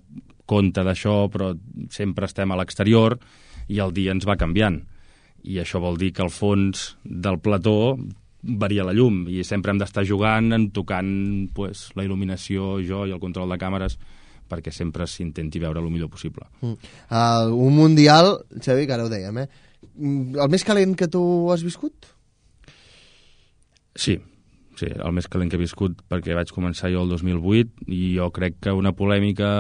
compte 0.46 0.84
d'això, 0.84 1.28
però 1.32 1.52
sempre 1.90 2.28
estem 2.28 2.52
a 2.52 2.58
l'exterior 2.60 3.16
i 3.72 3.80
el 3.80 3.94
dia 3.96 4.12
ens 4.12 4.26
va 4.28 4.36
canviant. 4.40 4.82
I 5.44 5.60
això 5.60 5.80
vol 5.80 5.96
dir 6.00 6.12
que 6.16 6.24
al 6.24 6.32
fons 6.32 6.94
del 7.04 7.40
plató 7.40 7.96
varia 8.44 8.84
la 8.84 8.92
llum 8.92 9.24
i 9.32 9.42
sempre 9.44 9.72
hem 9.72 9.80
d'estar 9.80 10.04
jugant, 10.04 10.52
en 10.52 10.68
tocant 10.76 11.49
pues, 11.56 11.88
la 11.96 12.04
il·luminació, 12.04 12.78
jo 12.84 13.04
i 13.08 13.12
el 13.12 13.20
control 13.20 13.52
de 13.52 13.61
càmeres, 13.61 13.96
perquè 14.49 14.73
sempre 14.73 15.08
s'intenti 15.08 15.61
veure 15.61 15.80
el 15.80 15.88
millor 15.88 16.11
possible. 16.12 16.44
Mm. 16.61 16.90
Uh, 17.08 17.54
un 17.66 17.76
Mundial, 17.76 18.34
Xavi, 18.61 18.84
que 18.84 18.96
ara 18.96 19.06
ho 19.06 19.12
dèiem, 19.12 19.40
eh? 19.40 19.49
Mm, 19.94 20.37
El 20.44 20.52
més 20.52 20.64
calent 20.64 20.92
que 20.99 21.08
tu 21.08 21.23
has 21.52 21.64
viscut? 21.64 22.13
Sí, 23.94 24.18
sí, 24.78 24.88
el 24.90 25.12
més 25.14 25.28
calent 25.30 25.50
que 25.50 25.58
he 25.58 25.62
viscut 25.62 26.00
perquè 26.10 26.34
vaig 26.34 26.50
començar 26.54 26.90
jo 26.92 27.04
el 27.04 27.12
2008 27.14 27.86
i 27.94 28.16
jo 28.16 28.30
crec 28.34 28.58
que 28.66 28.74
una 28.74 28.94
polèmica 28.96 29.50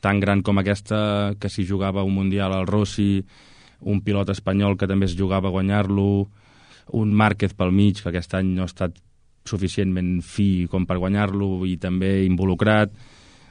tan 0.00 0.20
gran 0.20 0.42
com 0.42 0.60
aquesta 0.60 1.34
que 1.40 1.50
si 1.52 1.66
jugava 1.68 2.04
un 2.06 2.14
Mundial 2.16 2.54
al 2.56 2.66
Rossi, 2.66 3.24
un 3.80 4.00
pilot 4.04 4.32
espanyol 4.32 4.76
que 4.78 4.88
també 4.88 5.08
es 5.08 5.16
jugava 5.16 5.48
a 5.48 5.54
guanyar-lo, 5.54 6.28
un 6.96 7.14
Márquez 7.14 7.54
pel 7.54 7.72
mig, 7.72 8.00
que 8.00 8.08
aquest 8.10 8.34
any 8.38 8.54
no 8.54 8.64
ha 8.64 8.70
estat 8.70 8.96
suficientment 9.48 10.20
fi 10.24 10.66
com 10.70 10.86
per 10.86 10.98
guanyar-lo 11.00 11.64
i 11.68 11.76
també 11.80 12.24
involucrat. 12.26 12.92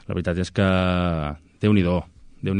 La 0.08 0.16
veritat 0.16 0.42
és 0.42 0.52
que 0.52 0.68
déu 1.62 1.74
nhi 1.74 1.86
déu 1.86 2.56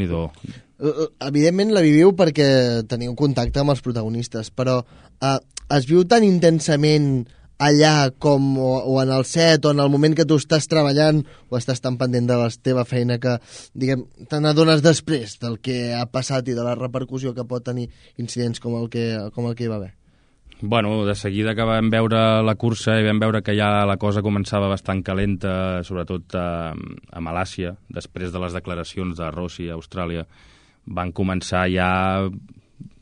Uh, 0.80 1.10
evidentment 1.26 1.74
la 1.74 1.82
viviu 1.84 2.14
perquè 2.16 2.82
teniu 2.88 3.14
contacte 3.16 3.60
amb 3.60 3.74
els 3.74 3.82
protagonistes, 3.84 4.48
però 4.48 4.80
uh, 5.22 5.38
es 5.76 5.86
viu 5.90 6.04
tan 6.08 6.26
intensament 6.26 7.28
allà 7.60 8.08
com 8.16 8.56
o, 8.56 8.70
o 8.88 8.96
en 9.02 9.12
el 9.12 9.26
set 9.28 9.66
o 9.68 9.74
en 9.74 9.82
el 9.84 9.90
moment 9.92 10.16
que 10.16 10.24
tu 10.24 10.38
estàs 10.40 10.66
treballant 10.70 11.20
o 11.52 11.58
estàs 11.58 11.82
tan 11.84 11.98
pendent 12.00 12.30
de 12.30 12.38
la 12.40 12.48
teva 12.64 12.86
feina 12.88 13.20
que, 13.20 13.36
diguem, 13.76 14.06
te 14.32 14.40
n'adones 14.40 14.80
després 14.82 15.36
del 15.42 15.58
que 15.60 15.92
ha 15.92 16.06
passat 16.08 16.48
i 16.48 16.56
de 16.56 16.64
la 16.64 16.74
repercussió 16.78 17.34
que 17.36 17.44
pot 17.44 17.66
tenir 17.68 17.90
incidents 18.16 18.64
com 18.64 18.78
el 18.80 18.88
que, 18.88 19.06
com 19.36 19.50
el 19.50 19.56
que 19.58 19.68
hi 19.68 19.72
va 19.72 19.76
haver. 19.82 19.92
Bueno, 20.62 21.06
de 21.06 21.14
seguida 21.16 21.54
que 21.56 21.64
vam 21.64 21.88
veure 21.92 22.42
la 22.44 22.54
cursa 22.60 22.98
i 23.00 23.04
vam 23.04 23.20
veure 23.20 23.40
que 23.44 23.54
ja 23.56 23.86
la 23.88 23.96
cosa 24.00 24.20
començava 24.24 24.68
bastant 24.68 25.00
calenta, 25.04 25.80
sobretot 25.88 26.36
a, 26.36 26.72
a 26.76 27.22
Malàcia, 27.24 27.76
després 27.88 28.32
de 28.32 28.42
les 28.42 28.56
declaracions 28.56 29.16
de 29.20 29.30
Rossi 29.32 29.70
a 29.70 29.76
Austràlia, 29.78 30.26
van 30.84 31.12
començar 31.16 31.66
ja 31.72 31.90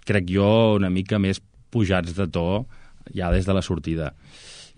crec 0.06 0.30
jo, 0.30 0.78
una 0.78 0.90
mica 0.90 1.18
més 1.18 1.42
pujats 1.70 2.14
de 2.16 2.28
to 2.30 2.66
ja 3.14 3.32
des 3.32 3.46
de 3.46 3.56
la 3.56 3.64
sortida. 3.64 4.12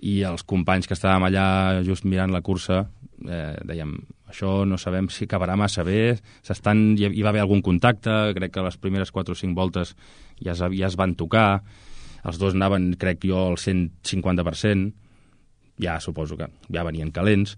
I 0.00 0.23
els 0.25 0.47
companys 0.49 0.88
que 0.88 0.97
estàvem 0.97 1.26
allà 1.28 1.82
just 1.85 2.06
mirant 2.09 2.32
la 2.32 2.40
cursa 2.40 2.87
eh, 3.28 3.56
dèiem, 3.66 3.94
això 4.30 4.62
no 4.68 4.78
sabem 4.80 5.11
si 5.12 5.26
acabarà 5.26 5.56
massa 5.59 5.85
bé, 5.85 6.16
s'estan, 6.47 6.94
hi, 6.99 7.09
hi 7.11 7.25
va 7.25 7.32
haver 7.32 7.42
algun 7.44 7.62
contacte, 7.64 8.32
crec 8.37 8.54
que 8.54 8.64
les 8.64 8.78
primeres 8.80 9.12
4 9.12 9.35
o 9.35 9.38
5 9.38 9.56
voltes 9.56 9.94
ja 10.40 10.54
es, 10.54 10.62
ja 10.62 10.88
es 10.88 10.97
van 10.97 11.16
tocar, 11.18 11.62
els 12.25 12.40
dos 12.40 12.56
anaven, 12.56 12.94
crec 13.00 13.26
jo, 13.28 13.49
al 13.50 13.59
150%, 13.61 14.90
ja 15.80 15.99
suposo 16.00 16.37
que 16.37 16.50
ja 16.68 16.85
venien 16.87 17.12
calents, 17.12 17.56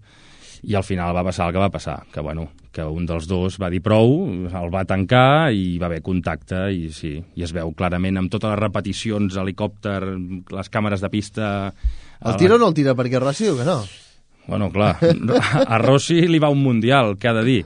i 0.63 0.75
al 0.79 0.85
final 0.87 1.15
va 1.15 1.25
passar 1.27 1.49
el 1.49 1.55
que 1.55 1.63
va 1.63 1.71
passar, 1.71 2.01
que, 2.11 2.23
bueno, 2.23 2.49
que 2.73 2.85
un 2.89 3.05
dels 3.05 3.27
dos 3.29 3.59
va 3.61 3.69
dir 3.69 3.83
prou, 3.85 4.15
el 4.49 4.71
va 4.73 4.83
tancar 4.89 5.53
i 5.53 5.77
va 5.81 5.87
haver 5.91 6.01
contacte 6.05 6.65
i 6.73 6.89
sí, 6.93 7.13
i 7.37 7.45
es 7.45 7.53
veu 7.53 7.71
clarament 7.77 8.17
amb 8.17 8.33
totes 8.33 8.49
les 8.49 8.59
repeticions, 8.59 9.37
helicòpter, 9.37 9.99
les 10.49 10.73
càmeres 10.73 11.03
de 11.03 11.11
pista... 11.13 11.49
El 12.23 12.39
tira 12.39 12.57
o 12.57 12.61
no 12.61 12.71
el 12.71 12.77
tira? 12.77 12.95
Perquè 12.97 13.21
Rossi 13.21 13.49
diu 13.49 13.59
que 13.59 13.67
no. 13.67 13.81
Bueno, 14.47 14.71
clar, 14.73 14.97
a 15.67 15.77
Rossi 15.79 16.23
li 16.27 16.39
va 16.41 16.51
un 16.51 16.63
mundial, 16.63 17.13
què 17.19 17.29
ha 17.29 17.37
de 17.37 17.45
dir? 17.47 17.59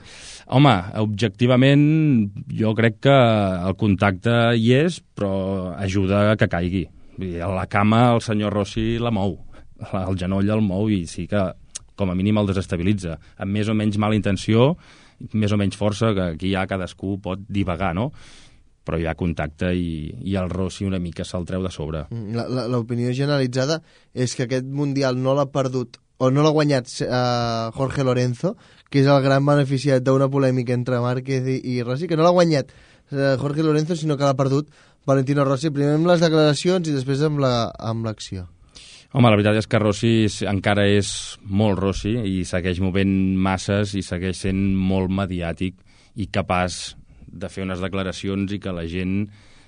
Home, 0.47 0.73
objectivament, 1.01 1.81
jo 2.55 2.73
crec 2.77 3.01
que 3.07 3.15
el 3.15 3.75
contacte 3.79 4.35
hi 4.55 4.71
és, 4.77 5.01
però 5.15 5.73
ajuda 5.75 6.37
que 6.39 6.47
caigui. 6.51 6.85
A 7.43 7.49
la 7.51 7.65
cama 7.71 8.11
el 8.13 8.21
senyor 8.21 8.53
Rossi 8.53 8.95
la 9.01 9.11
mou, 9.11 9.39
el 10.03 10.19
genoll 10.19 10.51
el 10.53 10.61
mou 10.63 10.87
i 10.93 11.01
sí 11.09 11.25
que, 11.27 11.41
com 11.97 12.11
a 12.13 12.15
mínim, 12.15 12.37
el 12.39 12.49
desestabilitza. 12.49 13.17
Amb 13.41 13.57
més 13.57 13.69
o 13.69 13.75
menys 13.77 13.97
mala 14.01 14.17
intenció, 14.17 14.73
més 15.33 15.53
o 15.53 15.59
menys 15.59 15.77
força, 15.79 16.13
que 16.13 16.33
aquí 16.35 16.53
ja 16.53 16.67
cadascú 16.69 17.17
pot 17.23 17.41
divagar, 17.49 17.95
no? 17.97 18.11
però 18.87 18.95
hi 19.01 19.07
ha 19.09 19.17
contacte 19.19 19.73
i, 19.75 20.13
i 20.31 20.37
el 20.39 20.47
Rossi 20.47 20.85
una 20.87 20.99
mica 21.03 21.25
se'l 21.27 21.43
treu 21.47 21.65
de 21.65 21.71
sobre. 21.75 22.05
Mm, 22.07 22.69
l'opinió 22.71 23.11
generalitzada 23.11 23.81
és 24.15 24.35
que 24.37 24.47
aquest 24.47 24.69
Mundial 24.71 25.19
no 25.19 25.35
l'ha 25.35 25.49
perdut 25.51 25.99
o 26.23 26.31
no 26.33 26.45
l'ha 26.45 26.53
guanyat 26.55 26.89
uh, 27.05 27.69
Jorge 27.75 28.05
Lorenzo, 28.07 28.55
que 28.89 29.03
és 29.03 29.09
el 29.11 29.19
gran 29.25 29.45
beneficiat 29.45 30.05
d'una 30.05 30.29
polèmica 30.31 30.73
entre 30.73 31.01
Márquez 31.03 31.45
i, 31.51 31.59
i 31.75 31.81
Rossi, 31.83 32.07
que 32.09 32.17
no 32.17 32.25
l'ha 32.25 32.33
guanyat 32.33 32.71
uh, 32.71 33.35
Jorge 33.41 33.65
Lorenzo, 33.67 33.99
sinó 33.99 34.17
que 34.17 34.25
l'ha 34.25 34.37
perdut 34.39 34.71
Valentino 35.07 35.45
Rossi, 35.47 35.71
primer 35.71 35.99
amb 35.99 36.09
les 36.09 36.23
declaracions 36.23 36.87
i 36.87 36.95
després 36.95 37.21
amb 37.27 37.43
l'acció. 37.43 38.47
La, 38.47 38.56
Home, 39.17 39.31
la 39.31 39.37
veritat 39.39 39.55
és 39.57 39.65
que 39.65 39.79
Rossi 39.81 40.27
encara 40.45 40.83
és 40.93 41.07
molt 41.49 41.79
Rossi 41.79 42.11
i 42.29 42.43
segueix 42.45 42.77
movent 42.85 43.13
masses 43.41 43.95
i 43.97 44.03
segueix 44.05 44.43
sent 44.43 44.59
molt 44.77 45.09
mediàtic 45.09 45.79
i 46.21 46.27
capaç 46.29 46.91
de 47.25 47.47
fer 47.49 47.63
unes 47.63 47.79
declaracions 47.81 48.51
i 48.53 48.59
que 48.61 48.69
la 48.77 48.83
gent 48.85 49.23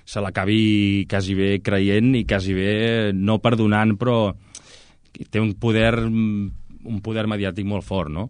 se 0.06 0.22
l'acabi 0.22 1.02
quasi 1.10 1.34
bé 1.34 1.48
creient 1.66 2.12
i 2.14 2.22
quasi 2.30 2.54
bé 2.54 2.74
no 3.10 3.40
perdonant, 3.42 3.96
però 3.98 4.28
té 5.34 5.42
un 5.42 5.56
poder, 5.58 5.96
un 5.98 7.00
poder 7.02 7.24
mediàtic 7.26 7.66
molt 7.66 7.82
fort, 7.88 8.12
no? 8.14 8.28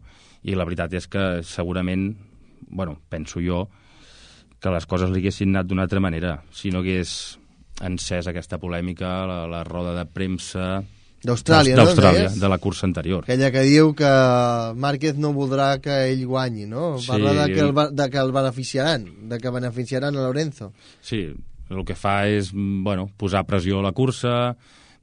I 0.48 0.56
la 0.56 0.64
veritat 0.64 0.96
és 0.96 1.04
que 1.04 1.24
segurament, 1.44 2.14
bueno, 2.70 2.94
penso 3.12 3.42
jo, 3.44 3.66
que 4.56 4.72
les 4.72 4.88
coses 4.88 5.12
li 5.12 5.20
haguessin 5.20 5.52
anat 5.52 5.68
d'una 5.68 5.84
altra 5.84 6.00
manera, 6.00 6.38
si 6.48 6.72
no 6.72 6.80
hagués 6.80 7.36
encès 7.84 8.32
aquesta 8.32 8.56
polèmica, 8.56 9.12
la, 9.28 9.42
la 9.52 9.60
roda 9.68 9.92
de 9.98 10.06
premsa... 10.08 10.70
D'Austràlia, 11.20 11.76
no? 11.76 11.84
D'Austràlia, 11.84 12.30
de 12.32 12.48
la 12.48 12.56
cursa 12.58 12.86
anterior. 12.88 13.26
Aquella 13.26 13.50
que 13.52 13.62
diu 13.68 13.92
que 13.96 14.10
Márquez 14.80 15.18
no 15.20 15.34
voldrà 15.36 15.74
que 15.84 15.92
ell 16.08 16.22
guanyi, 16.24 16.64
no? 16.70 16.94
Sí. 16.98 17.10
Parla 17.12 17.34
de 17.42 17.46
que, 17.52 17.60
el, 17.66 17.74
de 17.96 18.06
que 18.08 18.20
el 18.22 18.32
beneficiaran, 18.32 19.06
de 19.28 19.38
que 19.38 19.52
beneficiaran 19.52 20.16
a 20.16 20.24
Lorenzo. 20.24 20.72
Sí, 21.04 21.26
el 21.68 21.84
que 21.84 21.96
fa 21.98 22.24
és, 22.32 22.54
bueno, 22.54 23.10
posar 23.20 23.44
pressió 23.48 23.82
a 23.82 23.84
la 23.84 23.92
cursa, 23.92 24.54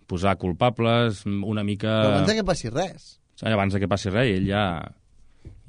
posar 0.09 0.37
culpables, 0.41 1.25
una 1.27 1.63
mica... 1.67 1.99
Però 2.01 2.15
abans 2.15 2.33
que 2.33 2.47
passi 2.47 2.73
res. 2.73 3.11
Abans 3.45 3.77
que 3.77 3.89
passi 3.91 4.09
res, 4.09 4.33
ell 4.39 4.49
ja, 4.49 4.63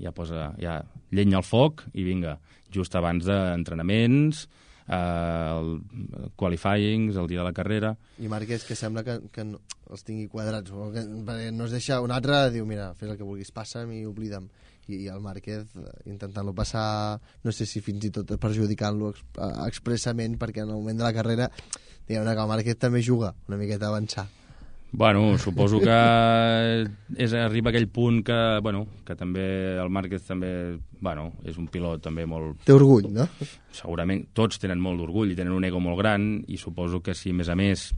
ja 0.01 0.15
posa, 0.17 0.55
ja 0.63 0.81
llenya 1.13 1.43
el 1.43 1.45
foc 1.45 1.85
i 1.93 2.07
vinga, 2.09 2.39
just 2.73 2.97
abans 2.97 3.29
d'entrenaments, 3.29 4.47
eh, 4.89 5.59
el 5.59 6.33
qualifyings, 6.37 7.17
el 7.17 7.29
dia 7.29 7.41
de 7.41 7.45
la 7.45 7.53
carrera... 7.53 7.97
I 8.19 8.29
Márquez 8.29 8.65
que 8.65 8.77
sembla 8.77 9.05
que, 9.05 9.19
que 9.33 9.45
no, 9.45 9.61
els 9.91 10.05
tingui 10.05 10.29
quadrats, 10.33 10.73
o 10.73 10.91
que 10.95 11.05
no 11.05 11.69
es 11.69 11.77
deixa... 11.77 12.01
Un 12.05 12.15
altre 12.15 12.49
diu, 12.55 12.67
mira, 12.69 12.93
fes 12.99 13.13
el 13.13 13.21
que 13.21 13.27
vulguis, 13.27 13.53
passa'm 13.55 13.93
i 13.97 14.05
oblida'm. 14.09 14.49
I, 14.89 15.03
i 15.05 15.11
el 15.13 15.21
Márquez 15.21 15.77
eh, 15.77 15.93
intentant-lo 16.09 16.57
passar, 16.57 17.21
no 17.45 17.53
sé 17.53 17.69
si 17.69 17.85
fins 17.85 18.09
i 18.09 18.15
tot 18.15 18.33
perjudicant-lo 18.41 19.13
expressament, 19.69 20.41
perquè 20.41 20.65
en 20.65 20.73
el 20.73 20.81
moment 20.81 21.05
de 21.05 21.09
la 21.09 21.15
carrera 21.17 21.53
diguem 22.09 22.25
que 22.25 22.41
el 22.41 22.53
Márquez 22.55 22.81
també 22.81 23.05
juga 23.05 23.35
una 23.49 23.61
miqueta 23.61 23.91
a 23.91 23.95
avançar. 23.95 24.29
Bueno, 24.91 25.37
suposo 25.37 25.79
que 25.83 25.97
és, 27.21 27.35
arriba 27.37 27.69
aquell 27.69 27.91
punt 27.93 28.23
que, 28.25 28.39
bueno, 28.65 28.87
que 29.05 29.17
també 29.19 29.45
el 29.77 29.91
Márquez 29.93 30.25
també, 30.25 30.51
bueno, 31.05 31.29
és 31.45 31.59
un 31.61 31.69
pilot 31.69 32.03
també 32.07 32.25
molt... 32.27 32.63
Té 32.65 32.73
orgull, 32.73 33.11
no? 33.13 33.29
Segurament 33.77 34.25
tots 34.33 34.61
tenen 34.63 34.81
molt 34.81 35.03
d'orgull 35.03 35.35
i 35.35 35.37
tenen 35.37 35.53
un 35.53 35.69
ego 35.69 35.83
molt 35.85 36.01
gran 36.01 36.31
i 36.49 36.57
suposo 36.57 37.03
que 37.05 37.15
si, 37.15 37.35
a 37.37 37.37
més 37.37 37.53
a 37.53 37.59
més, 37.59 37.91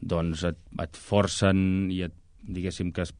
doncs 0.00 0.44
et, 0.50 0.58
et 0.82 0.98
forcen 0.98 1.62
i 1.94 2.02
et, 2.08 2.18
diguéssim 2.42 2.90
que 2.90 3.06
es, 3.06 3.14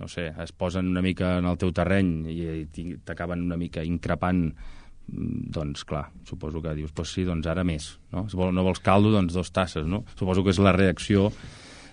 no 0.00 0.08
sé, 0.08 0.30
es 0.32 0.56
posen 0.56 0.88
una 0.88 1.04
mica 1.04 1.36
en 1.42 1.50
el 1.50 1.60
teu 1.60 1.74
terreny 1.76 2.12
i 2.32 2.94
t'acaben 3.04 3.44
una 3.44 3.60
mica 3.60 3.84
increpant 3.84 4.46
Mm, 4.48 4.79
doncs 5.10 5.84
clar, 5.84 6.06
suposo 6.28 6.62
que 6.62 6.74
dius, 6.76 6.92
pues 6.94 7.12
sí, 7.14 7.24
doncs 7.26 7.48
ara 7.50 7.64
més, 7.66 7.92
no? 8.14 8.26
Si 8.30 8.38
vol, 8.38 8.52
no 8.54 8.64
vols 8.66 8.82
caldo, 8.84 9.10
doncs 9.14 9.34
dos 9.34 9.50
tasses, 9.50 9.86
no? 9.86 10.04
Suposo 10.14 10.44
que 10.46 10.54
és 10.54 10.60
la 10.62 10.74
reacció 10.76 11.28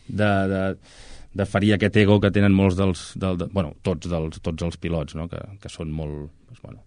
de, 0.07 0.29
de, 0.51 0.63
de 1.33 1.47
ferir 1.49 1.73
aquest 1.75 1.97
ego 2.03 2.19
que 2.21 2.31
tenen 2.33 2.55
molts 2.55 2.77
dels, 2.77 3.07
del, 3.19 3.39
de, 3.41 3.49
bueno, 3.53 3.73
tots, 3.85 4.09
dels, 4.11 4.41
tots 4.43 4.67
els 4.67 4.77
pilots, 4.81 5.17
no? 5.17 5.27
Que, 5.31 5.41
que 5.63 5.71
són 5.73 5.91
molt, 5.93 6.29
doncs, 6.49 6.61
bueno, 6.63 6.83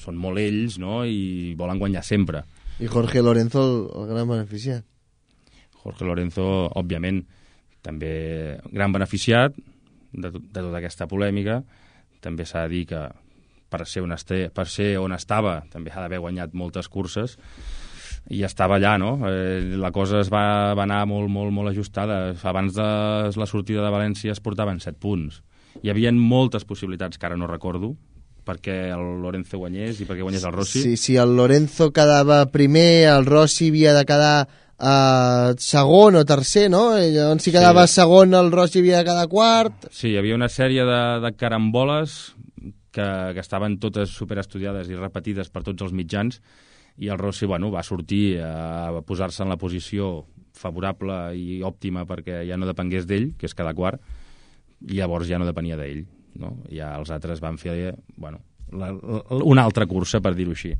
són 0.00 0.18
molt 0.18 0.42
ells, 0.42 0.80
no? 0.82 1.04
I 1.06 1.54
volen 1.58 1.78
guanyar 1.78 2.02
sempre. 2.06 2.42
I 2.80 2.88
Jorge 2.90 3.22
Lorenzo, 3.22 3.62
el, 3.62 3.76
el 4.02 4.10
gran 4.14 4.30
beneficiat. 4.30 4.86
Jorge 5.84 6.04
Lorenzo, 6.04 6.44
òbviament, 6.76 7.22
també 7.84 8.12
gran 8.72 8.92
beneficiat 8.92 9.54
de, 9.56 10.30
de 10.32 10.60
tota 10.60 10.76
aquesta 10.80 11.06
polèmica. 11.08 11.60
També 12.20 12.44
s'ha 12.44 12.66
de 12.66 12.74
dir 12.74 12.86
que, 12.90 13.04
per 13.70 13.86
ser, 13.86 14.02
on 14.04 14.12
este, 14.16 14.48
per 14.54 14.66
ser 14.68 14.96
on 15.00 15.14
estava, 15.16 15.60
també 15.70 15.92
ha 15.94 16.02
d'haver 16.02 16.20
guanyat 16.24 16.56
moltes 16.58 16.90
curses, 16.90 17.38
i 18.28 18.42
estava 18.46 18.76
allà, 18.76 18.96
no? 19.00 19.14
Eh, 19.26 19.76
la 19.80 19.90
cosa 19.94 20.20
es 20.20 20.28
va, 20.30 20.74
va 20.76 20.84
anar 20.84 21.02
molt, 21.08 21.30
molt, 21.32 21.54
molt 21.54 21.70
ajustada. 21.72 22.20
Abans 22.46 22.76
de 22.76 22.86
la 23.34 23.48
sortida 23.48 23.82
de 23.82 23.90
València 23.94 24.34
es 24.34 24.42
portaven 24.44 24.78
7 24.82 24.98
punts. 25.00 25.40
Hi 25.82 25.90
havia 25.90 26.12
moltes 26.12 26.66
possibilitats 26.66 27.18
que 27.18 27.26
ara 27.26 27.38
no 27.38 27.48
recordo, 27.50 27.94
perquè 28.46 28.90
el 28.94 29.20
Lorenzo 29.22 29.60
guanyés 29.60 30.00
i 30.00 30.08
perquè 30.08 30.24
guanyés 30.26 30.46
el 30.46 30.54
Rossi. 30.54 30.82
Sí, 30.82 30.96
si 30.98 31.16
el 31.20 31.36
Lorenzo 31.36 31.90
quedava 31.94 32.44
primer, 32.52 33.06
el 33.12 33.26
Rossi 33.26 33.70
havia 33.70 33.94
de 33.96 34.04
quedar 34.08 34.34
uh, 34.46 35.54
segon 35.60 36.18
o 36.20 36.24
tercer, 36.26 36.68
no? 36.72 36.84
I 36.98 37.12
llavors 37.14 37.46
si 37.46 37.54
quedava 37.54 37.86
sí. 37.86 38.00
segon 38.00 38.34
el 38.36 38.50
Rossi 38.52 38.82
havia 38.82 39.00
de 39.00 39.10
quedar 39.10 39.28
quart... 39.32 39.90
Sí, 39.90 40.10
hi 40.12 40.18
havia 40.20 40.38
una 40.38 40.50
sèrie 40.50 40.86
de, 40.88 41.00
de 41.24 41.32
caramboles 41.38 42.20
que, 42.92 43.06
que 43.34 43.42
estaven 43.42 43.78
totes 43.82 44.12
superestudiades 44.16 44.90
i 44.90 44.98
repetides 44.98 45.50
per 45.50 45.64
tots 45.66 45.86
els 45.86 45.94
mitjans, 45.96 46.40
i 47.00 47.08
el 47.08 47.18
Rossi 47.18 47.46
bueno, 47.46 47.70
va 47.72 47.82
sortir 47.86 48.40
a 48.44 48.92
posar-se 49.06 49.42
en 49.44 49.52
la 49.52 49.58
posició 49.60 50.26
favorable 50.60 51.16
i 51.38 51.60
òptima 51.64 52.04
perquè 52.08 52.42
ja 52.48 52.58
no 52.58 52.68
depengués 52.68 53.06
d'ell, 53.08 53.30
que 53.38 53.48
és 53.48 53.56
cada 53.56 53.72
quart, 53.74 54.02
i 54.88 54.98
llavors 54.98 55.28
ja 55.28 55.38
no 55.40 55.48
depenia 55.48 55.78
d'ell. 55.80 56.04
No? 56.40 56.56
Ja 56.70 56.94
els 56.98 57.10
altres 57.10 57.40
van 57.42 57.58
fer 57.58 57.94
bueno, 58.16 58.42
la, 58.72 58.92
la, 58.92 59.22
una 59.42 59.64
altra 59.64 59.86
cursa, 59.86 60.20
per 60.20 60.34
dir-ho 60.36 60.54
així. 60.54 60.74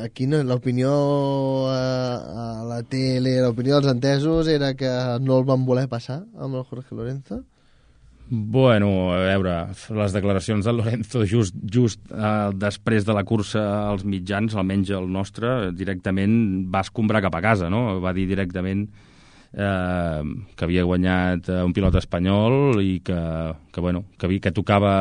Aquí 0.00 0.26
no, 0.26 0.38
l'opinió 0.48 0.92
a, 1.68 1.80
a 2.44 2.46
la 2.64 2.80
tele, 2.88 3.34
l'opinió 3.44 3.80
dels 3.80 3.92
entesos 3.92 4.48
era 4.48 4.72
que 4.78 4.90
no 5.20 5.40
el 5.40 5.48
van 5.48 5.66
voler 5.68 5.88
passar 5.92 6.22
amb 6.38 6.56
el 6.56 6.64
Jorge 6.70 6.96
Lorenzo? 6.96 7.42
Bueno, 8.28 9.12
a 9.12 9.18
veure, 9.20 9.54
les 9.98 10.12
declaracions 10.14 10.64
del 10.64 10.78
Lorenzo 10.80 11.24
just, 11.28 11.56
just 11.68 12.00
eh, 12.08 12.50
després 12.56 13.04
de 13.04 13.16
la 13.16 13.24
cursa 13.28 13.62
als 13.90 14.06
mitjans, 14.08 14.54
almenys 14.56 14.92
el 14.96 15.08
nostre, 15.12 15.72
directament 15.76 16.36
va 16.72 16.80
escombrar 16.86 17.20
cap 17.26 17.36
a 17.36 17.42
casa, 17.44 17.68
no? 17.68 18.00
Va 18.00 18.14
dir 18.16 18.24
directament 18.30 18.86
eh, 19.52 20.22
que 20.56 20.64
havia 20.64 20.84
guanyat 20.88 21.50
eh, 21.52 21.60
un 21.66 21.74
pilot 21.76 21.98
espanyol 22.00 22.80
i 22.80 23.00
que, 23.04 23.20
que, 23.72 23.80
bueno, 23.84 24.06
que, 24.16 24.26
havia, 24.26 24.46
que 24.46 24.54
tocava, 24.56 24.94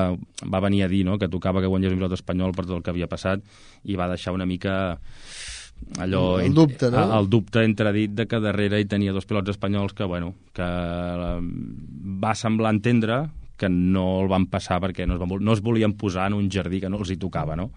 va 0.43 0.63
venir 0.63 0.83
a 0.83 0.91
dir 0.91 1.05
no? 1.07 1.17
que 1.17 1.31
tocava 1.31 1.61
que 1.61 1.71
guanyés 1.71 1.95
un 1.95 2.01
pilot 2.01 2.17
espanyol 2.19 2.51
per 2.55 2.67
tot 2.67 2.77
el 2.79 2.83
que 2.83 2.91
havia 2.91 3.09
passat 3.11 3.43
i 3.83 3.95
va 3.95 4.09
deixar 4.11 4.35
una 4.35 4.49
mica 4.49 4.99
allò... 5.99 6.39
El 6.39 6.53
dubte, 6.55 6.91
no? 6.91 7.03
El 7.19 7.29
dubte 7.29 7.63
entredit 7.67 8.15
de 8.17 8.27
que 8.27 8.41
darrere 8.43 8.81
hi 8.81 8.87
tenia 8.89 9.13
dos 9.15 9.27
pilots 9.29 9.55
espanyols 9.55 9.93
que, 9.97 10.07
bueno, 10.07 10.33
que 10.55 10.67
eh, 10.67 11.39
va 12.23 12.35
semblar 12.35 12.75
entendre 12.75 13.23
que 13.61 13.69
no 13.69 14.21
el 14.23 14.29
van 14.31 14.47
passar 14.49 14.79
perquè 14.81 15.05
no 15.05 15.17
es, 15.17 15.21
van, 15.21 15.35
no 15.41 15.53
es 15.53 15.61
volien 15.61 15.93
posar 15.93 16.31
en 16.31 16.39
un 16.39 16.49
jardí 16.49 16.81
que 16.81 16.89
no 16.89 17.01
els 17.01 17.13
hi 17.13 17.19
tocava, 17.21 17.55
no? 17.59 17.71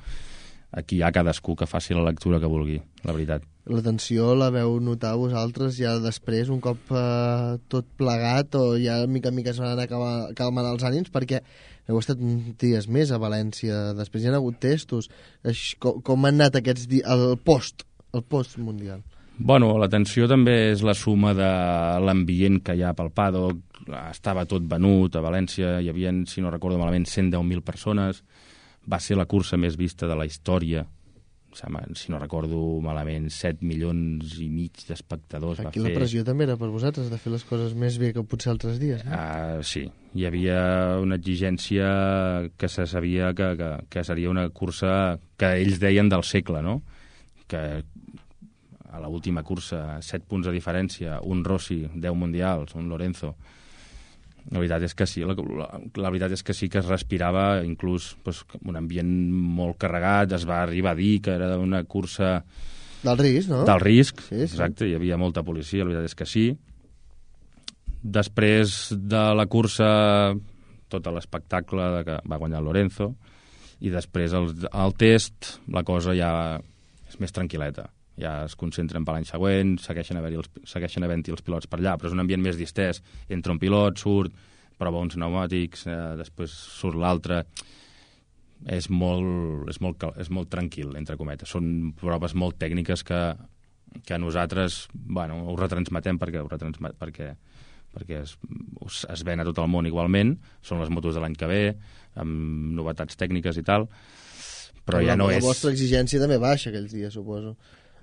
aquí 0.75 0.99
hi 0.99 1.03
ha 1.07 1.13
cadascú 1.15 1.55
que 1.57 1.69
faci 1.71 1.95
la 1.95 2.05
lectura 2.05 2.41
que 2.43 2.51
vulgui, 2.51 2.81
la 3.07 3.15
veritat. 3.15 3.45
La 3.71 3.81
tensió 3.85 4.35
la 4.37 4.51
veu 4.53 4.77
notar 4.83 5.15
vosaltres 5.17 5.79
ja 5.79 5.95
després, 6.03 6.51
un 6.53 6.61
cop 6.65 6.91
eh, 6.93 7.55
tot 7.73 7.87
plegat, 8.01 8.59
o 8.59 8.75
ja 8.81 8.99
mica 9.07 9.31
en 9.31 9.39
mica 9.39 9.55
es 9.55 9.61
van 9.63 9.73
anar 9.73 9.87
calmant, 9.89 10.69
els 10.73 10.85
ànims, 10.85 11.13
perquè 11.15 11.41
heu 11.89 12.01
estat 12.01 12.21
dies 12.61 12.89
més 12.89 13.13
a 13.13 13.21
València, 13.23 13.95
després 13.97 14.25
hi 14.25 14.33
ha 14.33 14.37
hagut 14.41 14.61
testos. 14.61 15.11
Com, 15.81 16.03
com 16.05 16.29
han 16.29 16.41
anat 16.41 16.61
aquests 16.61 16.89
dies, 16.91 17.07
el 17.07 17.39
post, 17.39 17.87
el 18.15 18.25
post 18.25 18.59
mundial? 18.63 19.03
Bueno, 19.37 19.73
la 19.83 19.89
tensió 19.91 20.29
també 20.31 20.55
és 20.71 20.83
la 20.87 20.95
suma 20.95 21.33
de 21.35 21.51
l'ambient 22.07 22.61
que 22.63 22.77
hi 22.79 22.85
ha 22.87 22.95
pel 22.95 23.11
paddock, 23.11 23.81
estava 24.07 24.45
tot 24.47 24.67
venut 24.71 25.17
a 25.17 25.23
València, 25.25 25.81
hi 25.83 25.91
havia, 25.91 26.13
si 26.31 26.43
no 26.45 26.53
recordo 26.55 26.79
malament, 26.79 27.09
110.000 27.11 27.65
persones, 27.67 28.23
va 28.87 29.01
ser 29.03 29.19
la 29.19 29.27
cursa 29.27 29.59
més 29.59 29.79
vista 29.81 30.07
de 30.07 30.15
la 30.15 30.27
història, 30.29 30.85
si 31.55 32.11
no 32.11 32.19
recordo 32.19 32.59
malament, 32.83 33.29
7 33.31 33.63
milions 33.67 34.39
i 34.43 34.49
mig 34.51 34.81
d'espectadors 34.89 35.61
Aquí 35.63 35.83
la 35.83 35.93
pressió 35.95 36.25
també 36.27 36.49
era 36.49 36.57
per 36.59 36.71
vosaltres, 36.73 37.11
de 37.13 37.19
fer 37.19 37.31
les 37.35 37.45
coses 37.47 37.77
més 37.79 37.99
bé 38.03 38.13
que 38.15 38.25
potser 38.27 38.51
altres 38.53 38.81
dies, 38.83 39.05
no? 39.07 39.15
Uh, 39.15 39.63
sí, 39.67 39.85
hi 40.15 40.27
havia 40.27 40.59
una 41.03 41.19
exigència 41.21 42.51
que 42.59 42.71
se 42.71 42.87
sabia 42.91 43.33
que, 43.39 43.53
que, 43.59 43.71
que 43.91 44.07
seria 44.07 44.31
una 44.31 44.49
cursa 44.51 45.21
que 45.39 45.55
ells 45.63 45.79
deien 45.83 46.11
del 46.11 46.27
segle, 46.27 46.63
no? 46.63 46.81
Que 47.47 47.85
a 48.95 49.11
l'última 49.11 49.43
cursa, 49.43 49.99
7 50.01 50.27
punts 50.31 50.47
de 50.47 50.55
diferència, 50.55 51.19
un 51.27 51.43
Rossi, 51.45 51.83
10 51.91 52.17
mundials, 52.19 52.75
un 52.79 52.89
Lorenzo, 52.89 53.35
la 54.53 54.61
veritat 54.61 54.85
és 54.85 54.95
que 54.97 55.07
sí, 55.09 55.23
la, 55.25 55.35
la, 55.35 55.67
la 55.97 56.11
veritat 56.13 56.35
és 56.37 56.45
que 56.45 56.55
sí 56.57 56.69
que 56.69 56.83
es 56.83 56.89
respirava 56.91 57.63
inclús 57.65 58.11
pues, 58.25 58.43
un 58.61 58.77
ambient 58.77 59.09
molt 59.33 59.79
carregat, 59.81 60.35
es 60.37 60.45
va 60.49 60.61
arribar 60.63 60.93
a 60.93 60.99
dir 60.99 61.17
que 61.25 61.37
era 61.39 61.55
una 61.59 61.83
cursa... 61.89 62.37
Del 63.05 63.19
risc, 63.21 63.51
no? 63.53 63.65
Del 63.69 63.81
risc, 63.81 64.21
sí, 64.29 64.37
sí. 64.37 64.45
exacte, 64.47 64.89
hi 64.89 64.95
havia 64.97 65.19
molta 65.21 65.45
policia, 65.45 65.85
la 65.85 65.91
veritat 65.91 66.13
és 66.13 66.19
que 66.19 66.29
sí. 66.29 66.45
Després 68.05 68.79
de 69.01 69.25
la 69.37 69.49
cursa, 69.49 69.89
tot 70.93 71.09
l'espectacle 71.13 71.91
de 71.99 72.05
que 72.07 72.21
va 72.29 72.41
guanyar 72.41 72.63
Lorenzo, 72.65 73.15
i 73.85 73.93
després 73.93 74.37
el, 74.37 74.53
el 74.69 74.97
test, 75.01 75.59
la 75.73 75.85
cosa 75.85 76.15
ja 76.17 76.31
és 77.09 77.21
més 77.21 77.33
tranquil·leta 77.33 77.89
ja 78.21 78.35
es 78.47 78.55
concentren 78.59 79.05
per 79.07 79.17
l'any 79.17 79.27
següent, 79.29 79.77
segueixen, 79.83 80.19
haver 80.21 80.35
els, 80.39 80.51
segueixen 80.71 81.07
havent-hi 81.07 81.35
els 81.35 81.45
pilots 81.45 81.71
per 81.71 81.81
allà, 81.81 81.97
però 81.99 82.11
és 82.11 82.17
un 82.17 82.23
ambient 82.23 82.43
més 82.43 82.59
distès. 82.61 83.03
Entra 83.33 83.55
un 83.55 83.63
pilot, 83.63 83.99
surt, 84.03 84.35
prova 84.79 85.03
uns 85.03 85.17
pneumàtics, 85.19 85.89
eh, 85.89 86.03
després 86.21 86.59
surt 86.81 87.01
l'altre... 87.01 87.45
És 88.65 88.87
molt, 88.89 89.67
és, 89.69 89.77
molt, 89.85 90.07
és 90.17 90.31
molt 90.33 90.49
tranquil, 90.49 90.95
entre 90.97 91.19
cometes. 91.21 91.51
Són 91.53 91.91
proves 92.01 92.33
molt 92.33 92.57
tècniques 92.57 93.03
que, 93.05 93.19
que 94.09 94.17
nosaltres 94.17 94.87
bueno, 94.95 95.43
ho 95.51 95.57
retransmetem 95.59 96.17
perquè, 96.23 96.41
ho 96.41 96.49
retransmet, 96.49 96.97
perquè, 96.97 97.35
perquè 97.93 98.23
es, 98.23 98.39
es 99.13 99.25
ven 99.27 99.43
a 99.43 99.47
tot 99.51 99.61
el 99.61 99.69
món 99.69 99.91
igualment, 99.91 100.35
són 100.65 100.81
les 100.81 100.89
motos 100.89 101.19
de 101.19 101.21
l'any 101.21 101.37
que 101.37 101.51
ve, 101.51 101.63
amb 102.25 102.73
novetats 102.79 103.21
tècniques 103.21 103.61
i 103.61 103.67
tal, 103.67 103.85
però, 103.87 104.97
però 104.97 105.05
ja 105.05 105.19
no 105.19 105.29
la, 105.29 105.37
és... 105.37 105.45
La 105.45 105.51
vostra 105.51 105.75
exigència 105.75 106.23
també 106.23 106.41
baixa 106.41 106.71
aquells 106.73 106.95
dies, 106.95 107.15
suposo. 107.15 107.55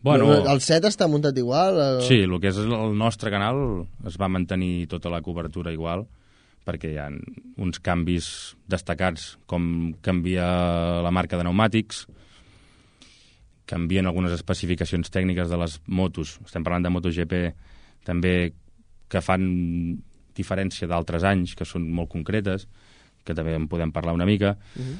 Bueno, 0.02 0.32
el 0.50 0.62
set 0.66 0.86
està 0.90 1.06
muntat 1.10 1.38
igual? 1.38 1.78
O... 1.78 2.02
Sí, 2.06 2.24
el 2.26 2.40
que 2.42 2.50
és 2.50 2.58
el 2.58 2.96
nostre 2.98 3.30
canal 3.34 3.86
es 4.10 4.18
va 4.18 4.32
mantenir 4.32 4.88
tota 4.90 5.12
la 5.14 5.22
cobertura 5.22 5.74
igual, 5.74 6.08
perquè 6.66 6.94
hi 6.94 6.98
ha 7.02 7.08
uns 7.62 7.82
canvis 7.86 8.32
destacats, 8.70 9.36
com 9.46 9.94
canvia 10.02 10.48
la 11.06 11.14
marca 11.14 11.38
de 11.38 11.46
pneumàtics, 11.46 12.08
canvien 13.70 14.10
algunes 14.10 14.34
especificacions 14.36 15.14
tècniques 15.14 15.50
de 15.52 15.60
les 15.62 15.78
motos. 15.88 16.36
Estem 16.46 16.66
parlant 16.66 16.84
de 16.86 16.92
MotoGP 16.92 17.38
també 18.08 18.36
que 19.12 19.22
fan 19.22 19.46
diferència 20.36 20.90
d'altres 20.90 21.24
anys, 21.28 21.56
que 21.56 21.68
són 21.68 21.86
molt 21.94 22.10
concretes, 22.12 22.66
que 23.24 23.36
també 23.38 23.54
en 23.56 23.68
podem 23.70 23.92
parlar 23.94 24.16
una 24.18 24.26
mica. 24.26 24.58
Uh 24.76 24.82
-huh. 24.82 24.98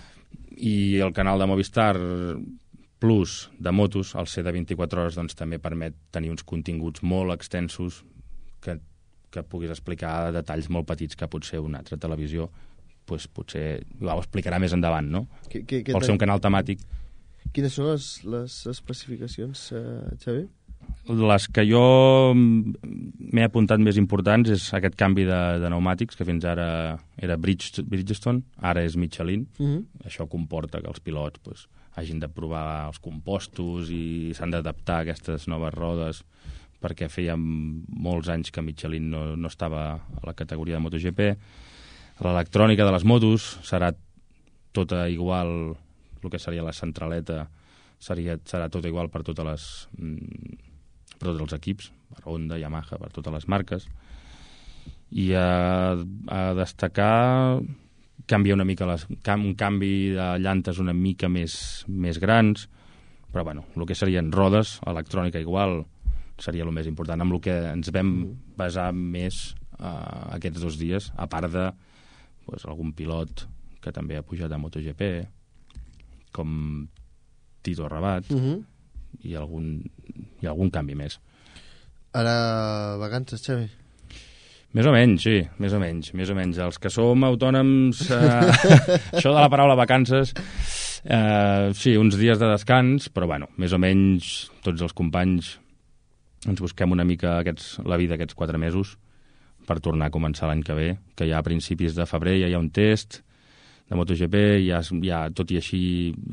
I 0.58 1.00
el 1.00 1.14
canal 1.14 1.40
de 1.40 1.48
Movistar 1.48 1.96
Plus 3.02 3.50
de 3.58 3.72
motos, 3.74 4.14
el 4.16 4.28
ser 4.30 4.44
de 4.46 4.52
24 4.54 5.02
hores 5.02 5.16
doncs, 5.18 5.34
també 5.38 5.58
permet 5.58 5.96
tenir 6.14 6.30
uns 6.30 6.44
continguts 6.46 7.02
molt 7.02 7.34
extensos 7.34 8.04
que, 8.62 8.76
que 9.34 9.42
puguis 9.44 9.74
explicar 9.74 10.30
detalls 10.36 10.70
molt 10.70 10.86
petits 10.92 11.18
que 11.18 11.28
potser 11.32 11.60
una 11.60 11.82
altra 11.82 11.98
televisió 11.98 12.46
pues, 13.10 13.26
potser 13.28 13.82
ho 14.06 14.14
explicarà 14.20 14.60
més 14.62 14.72
endavant, 14.78 15.10
no? 15.10 15.26
Que, 15.50 15.64
que, 15.66 15.82
que 15.84 15.94
Vol 15.98 16.06
ser 16.06 16.14
un 16.14 16.22
canal 16.22 16.40
temàtic. 16.40 16.80
Quines 17.52 17.74
són 17.74 17.90
les, 17.90 18.06
les 18.24 18.60
especificacions, 18.72 19.72
uh, 19.76 20.14
Xavi? 20.22 20.46
Les 21.10 21.48
que 21.52 21.66
jo 21.66 21.82
m'he 22.38 23.44
apuntat 23.44 23.82
més 23.84 23.98
importants 24.00 24.50
és 24.54 24.70
aquest 24.78 24.96
canvi 25.00 25.26
de, 25.28 25.40
de 25.60 25.68
pneumàtics, 25.70 26.16
que 26.16 26.28
fins 26.28 26.46
ara 26.48 26.68
era 27.18 27.38
Bridgestone, 27.42 28.44
ara 28.62 28.86
és 28.86 28.96
Michelin. 28.96 29.48
Uh 29.58 29.64
Mhm. 29.64 29.78
-huh. 29.78 30.08
Això 30.08 30.28
comporta 30.30 30.82
que 30.82 30.88
els 30.88 31.00
pilots 31.00 31.40
pues, 31.44 31.68
hagin 31.96 32.22
de 32.22 32.30
provar 32.32 32.88
els 32.88 33.00
compostos 33.04 33.92
i 33.92 34.32
s'han 34.38 34.54
d'adaptar 34.54 35.02
a 35.02 35.06
aquestes 35.06 35.48
noves 35.52 35.74
rodes 35.76 36.22
perquè 36.82 37.08
feia 37.12 37.36
molts 37.38 38.32
anys 38.34 38.50
que 38.52 38.64
Michelin 38.66 39.12
no, 39.12 39.24
no 39.38 39.52
estava 39.52 39.84
a 40.02 40.24
la 40.26 40.34
categoria 40.34 40.80
de 40.80 40.82
MotoGP. 40.82 41.28
L'electrònica 42.26 42.88
de 42.88 42.94
les 42.96 43.06
motos 43.06 43.46
serà 43.68 43.92
tota 44.74 45.06
igual, 45.12 45.76
el 46.24 46.34
que 46.34 46.42
seria 46.42 46.66
la 46.66 46.74
centraleta, 46.74 47.46
seria, 48.02 48.40
serà 48.50 48.70
tota 48.74 48.90
igual 48.90 49.12
per 49.14 49.22
totes 49.28 49.46
les, 49.46 49.68
mm, 50.00 50.58
per 51.20 51.28
tots 51.30 51.46
els 51.46 51.54
equips, 51.60 51.92
per 52.16 52.26
Honda, 52.26 52.58
Yamaha, 52.58 52.98
per 52.98 53.12
totes 53.14 53.38
les 53.38 53.48
marques. 53.48 53.86
I 55.12 55.32
a, 55.38 55.48
a 56.34 56.42
destacar 56.58 57.62
canvia 58.28 58.56
una 58.56 58.66
mica 58.68 58.86
les, 58.90 59.06
un 59.10 59.56
canvi 59.56 60.12
de 60.16 60.28
llantes 60.40 60.80
una 60.80 60.94
mica 60.94 61.30
més, 61.30 61.86
més 61.88 62.20
grans, 62.20 62.68
però 63.32 63.46
bueno, 63.48 63.66
el 63.76 63.88
que 63.88 63.96
serien 63.96 64.32
rodes, 64.32 64.80
electrònica 64.88 65.40
igual, 65.40 65.86
seria 66.42 66.66
el 66.66 66.74
més 66.76 66.88
important, 66.90 67.22
amb 67.22 67.38
el 67.38 67.42
que 67.44 67.56
ens 67.72 67.92
vam 67.94 68.12
basar 68.58 68.90
més 68.94 69.54
uh, 69.80 70.36
aquests 70.36 70.62
dos 70.64 70.78
dies, 70.80 71.12
a 71.16 71.28
part 71.32 71.52
de 71.54 71.70
pues, 72.46 72.66
algun 72.66 72.92
pilot 72.98 73.46
que 73.82 73.94
també 73.96 74.18
ha 74.18 74.26
pujat 74.26 74.52
a 74.52 74.60
MotoGP, 74.62 75.12
com 76.36 76.88
Tito 77.62 77.88
Rabat, 77.88 78.32
Uh 78.32 78.40
-huh. 78.40 78.64
i, 79.24 79.36
algun, 79.36 79.84
i 80.42 80.46
algun 80.48 80.70
canvi 80.70 80.96
més. 80.96 81.20
Ara, 82.14 82.98
vacances, 82.98 83.42
Xavi? 83.46 83.70
Més 84.72 84.88
o 84.88 84.92
menys, 84.96 85.26
sí, 85.26 85.40
més 85.60 85.74
o 85.76 85.80
menys, 85.82 86.14
més 86.16 86.30
o 86.32 86.36
menys. 86.38 86.60
Els 86.64 86.80
que 86.80 86.92
som 86.94 87.26
autònoms, 87.28 88.06
eh, 88.08 88.52
això 89.18 89.34
de 89.34 89.40
la 89.40 89.50
paraula 89.52 89.76
vacances, 89.76 90.32
eh, 91.04 91.72
sí, 91.76 91.98
uns 92.00 92.16
dies 92.20 92.40
de 92.40 92.48
descans, 92.48 93.10
però 93.12 93.28
bueno, 93.28 93.50
més 93.60 93.76
o 93.76 93.80
menys 93.82 94.52
tots 94.64 94.86
els 94.88 94.96
companys 94.96 95.58
ens 96.48 96.62
busquem 96.64 96.96
una 96.96 97.06
mica 97.06 97.40
aquests, 97.42 97.82
la 97.86 98.00
vida 98.02 98.16
aquests 98.16 98.38
quatre 98.38 98.58
mesos 98.58 98.96
per 99.68 99.78
tornar 99.84 100.08
a 100.10 100.14
començar 100.14 100.48
l'any 100.50 100.64
que 100.66 100.78
ve, 100.78 100.88
que 101.16 101.28
ja 101.30 101.42
a 101.42 101.46
principis 101.46 101.94
de 101.98 102.08
febrer 102.10 102.40
ja 102.40 102.50
hi 102.50 102.56
ha 102.56 102.62
un 102.62 102.72
test 102.74 103.20
de 103.92 104.00
MotoGP, 104.00 104.40
ja, 104.64 104.80
ja 105.04 105.20
tot 105.36 105.52
i 105.52 105.60
així 105.60 105.84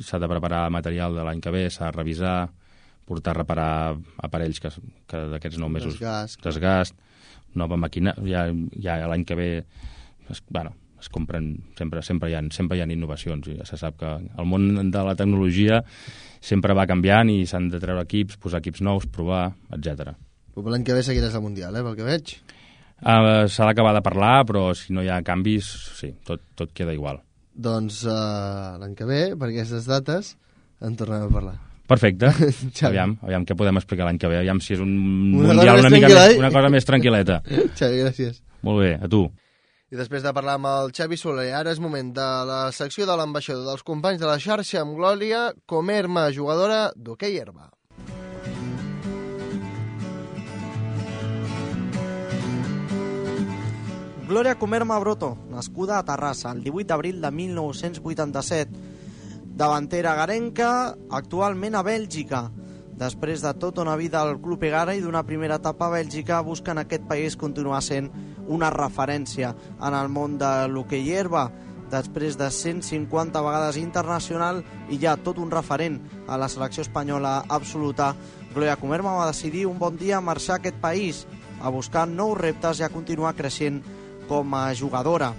s'ha 0.05 0.21
de 0.23 0.31
preparar 0.31 0.69
material 0.71 1.17
de 1.19 1.27
l'any 1.27 1.43
que 1.43 1.53
ve, 1.53 1.67
s'ha 1.75 1.91
de 1.91 1.97
revisar, 1.99 2.39
portar 3.09 3.35
a 3.35 3.41
reparar 3.41 3.73
aparells 4.23 4.63
que, 4.63 4.71
que 5.11 5.25
d'aquests 5.35 5.59
nou 5.61 5.71
mesos 5.73 5.97
Desgast. 5.99 6.41
desgast, 6.45 6.95
nova 7.55 7.79
màquina, 7.81 8.15
ja, 8.27 8.49
ja 8.83 8.99
l'any 9.09 9.25
que 9.25 9.37
ve 9.39 9.49
es, 10.29 10.43
bueno, 10.51 10.75
es 11.01 11.09
compren, 11.09 11.53
sempre, 11.79 12.03
sempre, 12.03 12.31
hi 12.31 12.37
ha, 12.37 12.43
sempre 12.55 12.79
hi 12.79 12.83
ha 12.83 12.89
innovacions, 12.91 13.47
i 13.49 13.59
ja 13.59 13.67
se 13.69 13.79
sap 13.81 13.99
que 14.01 14.15
el 14.19 14.49
món 14.49 14.91
de 14.91 15.05
la 15.07 15.15
tecnologia 15.19 15.83
sempre 16.41 16.75
va 16.75 16.89
canviant 16.91 17.31
i 17.33 17.45
s'han 17.47 17.71
de 17.73 17.81
treure 17.83 18.05
equips, 18.07 18.39
posar 18.43 18.63
equips 18.63 18.83
nous, 18.87 19.07
provar, 19.15 19.53
etc. 19.75 20.15
Però 20.55 20.75
l'any 20.75 20.87
que 20.87 20.97
ve 20.97 21.05
seguiràs 21.07 21.37
al 21.39 21.45
Mundial, 21.45 21.77
eh, 21.79 21.85
pel 21.87 21.97
que 21.99 22.07
veig. 22.07 22.35
Uh, 22.99 23.47
S'ha 23.47 23.69
d'acabar 23.69 23.95
de 23.95 24.03
parlar, 24.03 24.43
però 24.47 24.73
si 24.75 24.93
no 24.95 25.05
hi 25.07 25.11
ha 25.13 25.23
canvis, 25.23 25.71
sí, 26.01 26.13
tot, 26.27 26.43
tot 26.59 26.75
queda 26.75 26.97
igual. 26.97 27.23
Doncs 27.55 28.03
uh, 28.07 28.75
l'any 28.83 28.99
que 28.99 29.07
ve, 29.07 29.23
per 29.39 29.53
aquestes 29.53 29.87
dates, 29.87 30.35
en 30.83 30.99
tornem 30.99 31.27
a 31.27 31.33
parlar. 31.33 31.59
Perfecte. 31.89 32.31
Xavi. 32.77 32.91
aviam, 32.93 33.17
aviam 33.25 33.45
què 33.49 33.57
podem 33.57 33.81
explicar 33.81 34.05
l'any 34.09 34.19
que 34.21 34.29
ve. 34.31 34.39
Aviam 34.43 34.61
si 34.61 34.75
és 34.77 34.83
un 34.85 34.91
Una 35.41 35.55
mundial 35.55 35.79
cosa 35.79 35.87
una 35.87 35.93
mica 35.97 36.11
més, 36.13 36.35
eh? 36.35 36.39
una 36.43 36.51
cosa 36.53 36.71
més 36.75 36.89
tranquil·leta. 36.89 37.41
Xavi, 37.79 38.03
gràcies. 38.05 38.43
Molt 38.67 38.83
bé, 38.85 38.91
a 39.01 39.09
tu. 39.09 39.25
I 39.89 39.97
després 39.97 40.21
de 40.21 40.35
parlar 40.37 40.59
amb 40.59 40.69
el 40.69 40.91
Xavi 40.93 41.17
Soler, 41.17 41.49
ara 41.57 41.73
és 41.73 41.81
moment 41.81 42.11
de 42.13 42.29
la 42.45 42.61
secció 42.77 43.07
de 43.09 43.17
l'ambaixador 43.17 43.65
dels 43.71 43.87
companys 43.89 44.21
de 44.21 44.29
la 44.29 44.37
xarxa 44.43 44.83
amb 44.83 44.99
Glòria, 44.99 45.47
Comerma, 45.65 46.27
jugadora 46.37 46.91
d'hoquei 46.95 47.41
herba. 47.41 47.71
Glòria 54.29 54.59
Comerma 54.61 54.99
Broto, 55.01 55.39
nascuda 55.49 55.97
a 55.99 56.05
Terrassa 56.05 56.53
el 56.53 56.61
18 56.63 56.89
d'abril 56.91 57.23
de 57.23 57.31
1987. 57.33 58.98
Davantera 59.59 60.15
garenca, 60.15 60.95
actualment 61.11 61.75
a 61.75 61.83
Bèlgica. 61.83 62.45
Després 62.99 63.43
de 63.43 63.51
tota 63.59 63.83
una 63.83 63.97
vida 63.99 64.21
al 64.23 64.37
Club 64.43 64.63
Egara 64.69 64.95
i 64.95 65.03
d'una 65.03 65.25
primera 65.27 65.59
etapa 65.59 65.89
a 65.89 65.95
Bèlgica, 65.97 66.39
busca 66.47 66.71
en 66.71 66.85
aquest 66.85 67.09
país 67.11 67.35
continuar 67.37 67.81
sent 67.83 68.07
una 68.47 68.71
referència 68.71 69.51
en 69.83 69.97
el 69.99 70.13
món 70.15 70.39
de 70.39 70.53
l'hoquei 70.71 71.11
herba. 71.11 71.49
Després 71.91 72.37
de 72.39 72.51
150 72.55 73.43
vegades 73.43 73.81
internacional 73.81 74.63
i 74.95 75.01
ja 75.03 75.17
tot 75.17 75.41
un 75.43 75.51
referent 75.51 75.99
a 76.29 76.39
la 76.39 76.51
selecció 76.53 76.85
espanyola 76.87 77.41
absoluta, 77.49 78.13
Gloria 78.55 78.79
Comerma 78.79 79.17
va 79.19 79.31
decidir 79.33 79.67
un 79.67 79.79
bon 79.79 79.99
dia 79.99 80.21
marxar 80.21 80.59
a 80.59 80.63
aquest 80.63 80.79
país 80.79 81.27
a 81.59 81.71
buscar 81.75 82.07
nous 82.07 82.39
reptes 82.39 82.79
i 82.79 82.87
a 82.87 82.95
continuar 82.95 83.35
creixent 83.35 83.83
com 84.29 84.55
a 84.55 84.69
jugadora. 84.75 85.33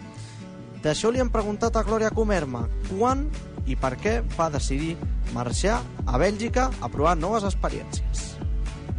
D'això 0.83 1.11
li 1.11 1.19
hem 1.19 1.31
preguntat 1.31 1.75
a 1.75 1.83
Glòria 1.83 2.11
Comerma 2.15 2.65
quan 2.89 3.29
i 3.69 3.77
per 3.77 3.93
què 4.01 4.19
va 4.35 4.49
decidir 4.53 4.95
marxar 5.35 5.79
a 6.05 6.19
Bèlgica 6.21 6.69
a 6.81 6.89
provar 6.89 7.15
noves 7.17 7.45
experiències. 7.47 8.25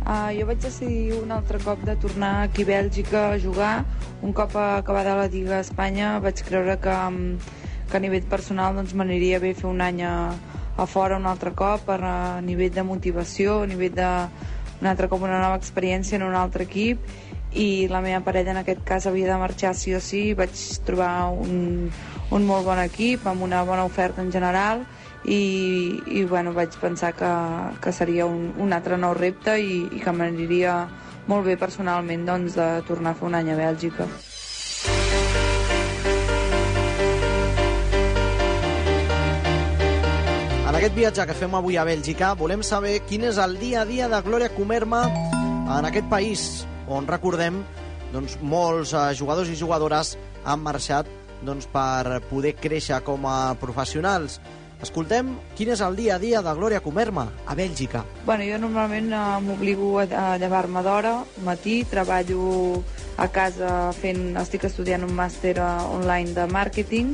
Uh, 0.01 0.31
jo 0.33 0.47
vaig 0.49 0.63
decidir 0.63 1.19
un 1.19 1.31
altre 1.35 1.61
cop 1.63 1.83
de 1.87 1.97
tornar 2.01 2.31
aquí 2.47 2.65
a 2.65 2.71
Bèlgica 2.71 3.25
a 3.33 3.41
jugar. 3.43 3.85
Un 4.23 4.33
cop 4.33 4.55
acabada 4.57 5.17
la 5.19 5.29
Lliga 5.29 5.59
a 5.59 5.67
Espanya 5.67 6.19
vaig 6.25 6.41
creure 6.47 6.79
que, 6.81 6.97
que 7.91 7.99
a 7.99 8.03
nivell 8.03 8.27
personal 8.31 8.79
doncs, 8.79 8.95
m'aniria 8.95 9.43
bé 9.43 9.53
fer 9.59 9.69
un 9.69 9.83
any 9.85 10.01
a, 10.07 10.15
a 10.77 10.87
fora 10.87 11.19
un 11.21 11.27
altre 11.27 11.53
cop 11.53 11.85
per 11.89 12.01
a 12.01 12.17
nivell 12.41 12.73
de 12.73 12.87
motivació, 12.87 13.61
a 13.63 13.69
nivell 13.71 13.95
de 13.99 14.11
un 14.81 14.89
altre 14.89 15.11
cop 15.13 15.23
una 15.23 15.41
nova 15.43 15.59
experiència 15.61 16.17
en 16.17 16.25
un 16.25 16.37
altre 16.39 16.65
equip 16.65 17.05
i 17.53 17.89
la 17.91 18.01
meva 18.01 18.23
parella 18.25 18.55
en 18.55 18.61
aquest 18.63 18.83
cas 18.87 19.07
havia 19.11 19.33
de 19.33 19.39
marxar 19.41 19.75
sí 19.75 19.93
o 19.95 20.01
sí 20.01 20.23
vaig 20.39 20.55
trobar 20.87 21.31
un, 21.35 21.91
un 22.31 22.47
molt 22.47 22.67
bon 22.67 22.79
equip 22.79 23.27
amb 23.27 23.43
una 23.43 23.63
bona 23.67 23.85
oferta 23.85 24.23
en 24.23 24.31
general 24.33 24.85
i, 25.25 26.01
i 26.07 26.25
bueno, 26.25 26.53
vaig 26.57 26.77
pensar 26.81 27.13
que, 27.15 27.31
que 27.83 27.93
seria 27.93 28.27
un, 28.27 28.53
un 28.59 28.73
altre 28.73 28.97
nou 28.97 29.15
repte 29.19 29.59
i, 29.61 29.83
i 29.91 30.01
que 30.01 30.15
m'aniria 30.15 30.77
molt 31.29 31.47
bé 31.47 31.57
personalment 31.61 32.25
doncs, 32.27 32.57
de 32.57 32.69
tornar 32.89 33.13
a 33.13 33.19
fer 33.19 33.29
un 33.29 33.37
any 33.39 33.51
a 33.53 33.59
Bèlgica. 33.59 34.07
En 40.71 40.79
aquest 40.79 40.97
viatge 40.97 41.27
que 41.29 41.37
fem 41.37 41.55
avui 41.59 41.77
a 41.77 41.85
Bèlgica 41.85 42.33
volem 42.39 42.65
saber 42.65 43.01
quin 43.11 43.27
és 43.29 43.39
el 43.43 43.59
dia 43.61 43.83
a 43.83 43.89
dia 43.89 44.09
de 44.09 44.23
Glòria 44.25 44.55
Comerma 44.55 45.05
en 45.11 45.87
aquest 45.87 46.09
país 46.11 46.49
on 46.91 47.07
recordem 47.11 47.61
doncs, 48.15 48.39
molts 48.43 48.95
eh, 48.95 49.11
jugadors 49.19 49.51
i 49.51 49.59
jugadores 49.59 50.17
han 50.43 50.63
marxat 50.65 51.07
doncs, 51.47 51.69
per 51.71 52.21
poder 52.31 52.55
créixer 52.59 53.01
com 53.07 53.27
a 53.29 53.55
professionals. 53.61 54.41
Escoltem 54.81 55.35
quin 55.59 55.75
és 55.75 55.83
el 55.85 55.97
dia 55.99 56.15
a 56.17 56.21
dia 56.21 56.41
de 56.41 56.53
Glòria 56.57 56.81
Comerma 56.81 57.27
a 57.45 57.55
Bèlgica. 57.57 58.01
Bueno, 58.25 58.47
jo 58.49 58.57
normalment 58.63 59.11
eh, 59.13 59.25
m'obligo 59.45 59.91
a, 60.01 60.07
a 60.09 60.39
llevar-me 60.41 60.81
d'hora, 60.87 61.19
matí, 61.45 61.83
treballo 61.85 62.81
a 63.21 63.29
casa 63.29 63.91
fent, 63.93 64.31
estic 64.41 64.65
estudiant 64.71 65.05
un 65.05 65.13
màster 65.17 65.59
eh, 65.61 65.69
online 65.93 66.33
de 66.39 66.49
màrqueting 66.49 67.13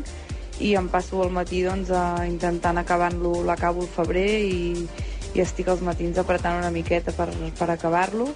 i 0.62 0.76
em 0.78 0.86
passo 0.88 1.24
el 1.24 1.34
matí 1.34 1.64
doncs, 1.66 1.90
a, 1.90 2.22
intentant 2.28 2.78
acabar-lo, 2.78 3.40
l'acabo 3.44 3.82
al 3.82 3.90
febrer 3.98 4.30
i, 4.46 4.86
i 5.34 5.42
estic 5.42 5.66
els 5.68 5.82
matins 5.84 6.22
apretant 6.22 6.62
una 6.62 6.70
miqueta 6.70 7.12
per, 7.18 7.32
per 7.58 7.68
acabar-lo 7.74 8.30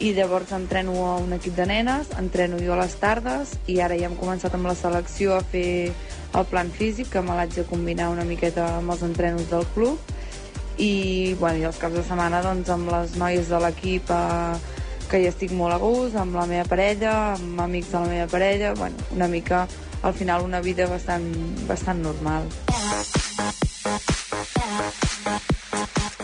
i 0.00 0.14
llavors 0.16 0.52
entreno 0.56 0.94
a 1.06 1.16
un 1.20 1.34
equip 1.36 1.54
de 1.58 1.66
nenes, 1.68 2.08
entreno 2.18 2.56
jo 2.58 2.72
a 2.72 2.80
les 2.80 2.94
tardes 2.96 3.52
i 3.68 3.80
ara 3.84 3.98
ja 4.00 4.08
hem 4.08 4.16
començat 4.16 4.54
amb 4.56 4.70
la 4.70 4.74
selecció 4.74 5.34
a 5.36 5.42
fer 5.44 5.92
el 6.38 6.46
plan 6.48 6.70
físic, 6.72 7.10
que 7.12 7.20
me 7.20 7.36
l'haig 7.36 7.52
de 7.52 7.66
combinar 7.68 8.08
una 8.08 8.24
miqueta 8.24 8.66
amb 8.78 8.94
els 8.94 9.04
entrenos 9.04 9.50
del 9.50 9.66
club 9.74 9.98
i, 10.80 11.36
bueno, 11.38 11.60
i 11.60 11.68
els 11.68 11.78
caps 11.78 11.98
de 11.98 12.04
setmana 12.06 12.40
doncs, 12.44 12.70
amb 12.72 12.88
les 12.94 13.16
noies 13.20 13.52
de 13.52 13.60
l'equip 13.60 14.12
eh, 14.16 14.80
que 15.10 15.20
hi 15.20 15.28
estic 15.28 15.52
molt 15.52 15.76
a 15.76 15.80
gust, 15.82 16.16
amb 16.16 16.38
la 16.38 16.46
meva 16.48 16.64
parella, 16.70 17.14
amb 17.34 17.60
amics 17.66 17.92
de 17.92 17.98
la 17.98 18.12
meva 18.14 18.28
parella, 18.32 18.74
bueno, 18.78 19.10
una 19.12 19.28
mica 19.28 19.66
al 20.02 20.14
final 20.14 20.46
una 20.46 20.62
vida 20.64 20.86
bastant, 20.88 21.28
bastant 21.68 22.00
normal. 22.00 22.48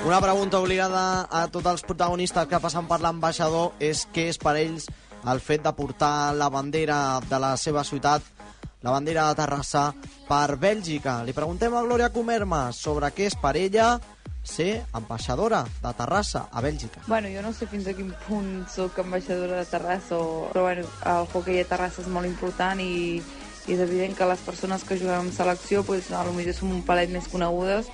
Una 0.06 0.20
pregunta 0.20 0.60
obligada 0.62 1.26
a 1.26 1.48
tots 1.50 1.66
els 1.66 1.82
protagonistes 1.82 2.44
que 2.46 2.60
passen 2.62 2.86
per 2.86 3.00
l'ambaixador 3.02 3.72
és 3.82 4.04
què 4.14 4.28
és 4.30 4.36
per 4.38 4.52
ells 4.60 4.84
el 5.32 5.40
fet 5.42 5.64
de 5.64 5.72
portar 5.74 6.30
la 6.38 6.46
bandera 6.46 7.18
de 7.26 7.40
la 7.42 7.48
seva 7.58 7.82
ciutat, 7.82 8.22
la 8.86 8.92
bandera 8.94 9.24
de 9.26 9.40
Terrassa, 9.40 9.82
per 10.28 10.60
Bèlgica. 10.62 11.16
Li 11.26 11.34
preguntem 11.34 11.74
a 11.74 11.82
Glòria 11.82 12.12
Comerma 12.14 12.68
sobre 12.70 13.10
què 13.10 13.26
és 13.32 13.34
per 13.34 13.56
ella 13.58 13.96
ser 14.46 14.84
ambaixadora 14.94 15.64
de 15.82 15.94
Terrassa 15.98 16.46
a 16.52 16.62
Bèlgica. 16.62 17.02
Bueno, 17.10 17.26
jo 17.34 17.42
no 17.42 17.50
sé 17.50 17.66
fins 17.66 17.90
a 17.90 17.98
quin 17.98 18.14
punt 18.28 18.62
sóc 18.70 19.02
ambaixadora 19.02 19.58
de 19.58 19.66
Terrassa, 19.74 20.22
o... 20.22 20.46
però 20.54 20.68
bueno, 20.70 20.86
el 21.02 21.30
hockey 21.32 21.64
a 21.64 21.66
Terrassa 21.74 22.06
és 22.06 22.14
molt 22.14 22.30
important 22.30 22.78
i, 22.78 23.18
i 23.66 23.74
és 23.74 23.82
evident 23.82 24.14
que 24.14 24.30
les 24.30 24.46
persones 24.46 24.86
que 24.86 25.02
juguem 25.02 25.26
en 25.26 25.34
selecció 25.34 25.82
pues, 25.82 26.06
potser 26.14 26.54
som 26.54 26.70
un 26.70 26.86
palet 26.86 27.10
més 27.10 27.26
conegudes, 27.26 27.90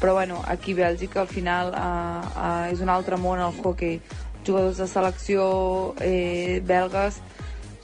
però 0.00 0.14
bueno, 0.14 0.42
aquí 0.46 0.72
a 0.72 0.76
Bèlgica 0.86 1.20
al 1.20 1.28
final 1.28 1.72
eh, 1.74 2.22
eh, 2.36 2.72
és 2.72 2.80
un 2.80 2.90
altre 2.90 3.16
món 3.16 3.40
el 3.40 3.54
hockey. 3.62 4.00
Jugadors 4.46 4.80
de 4.82 4.88
selecció 4.90 5.44
eh, 6.02 6.60
belgues 6.66 7.20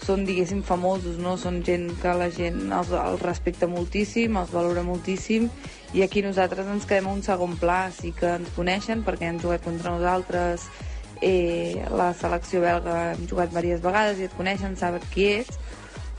són, 0.02 0.24
diguéssim, 0.26 0.62
famosos, 0.66 1.18
no? 1.22 1.36
Són 1.38 1.62
gent 1.66 1.88
que 2.02 2.12
la 2.16 2.28
gent 2.34 2.72
els, 2.72 2.90
els 2.94 3.22
respecta 3.22 3.68
moltíssim, 3.70 4.36
els 4.40 4.52
valora 4.54 4.84
moltíssim, 4.86 5.48
i 5.94 6.04
aquí 6.04 6.22
nosaltres 6.22 6.68
ens 6.70 6.86
quedem 6.88 7.08
a 7.08 7.14
un 7.16 7.24
segon 7.26 7.56
pla, 7.58 7.88
sí 7.94 8.12
que 8.16 8.36
ens 8.38 8.52
coneixen 8.56 9.02
perquè 9.06 9.30
han 9.30 9.40
jugat 9.42 9.64
contra 9.66 9.94
nosaltres, 9.94 10.68
eh, 11.20 11.84
la 11.90 12.12
selecció 12.14 12.62
belga 12.62 13.12
hem 13.12 13.26
jugat 13.30 13.50
diverses 13.50 13.82
vegades 13.84 14.20
i 14.20 14.28
et 14.28 14.36
coneixen, 14.38 14.76
saben 14.78 15.04
qui 15.12 15.28
ets, 15.40 15.58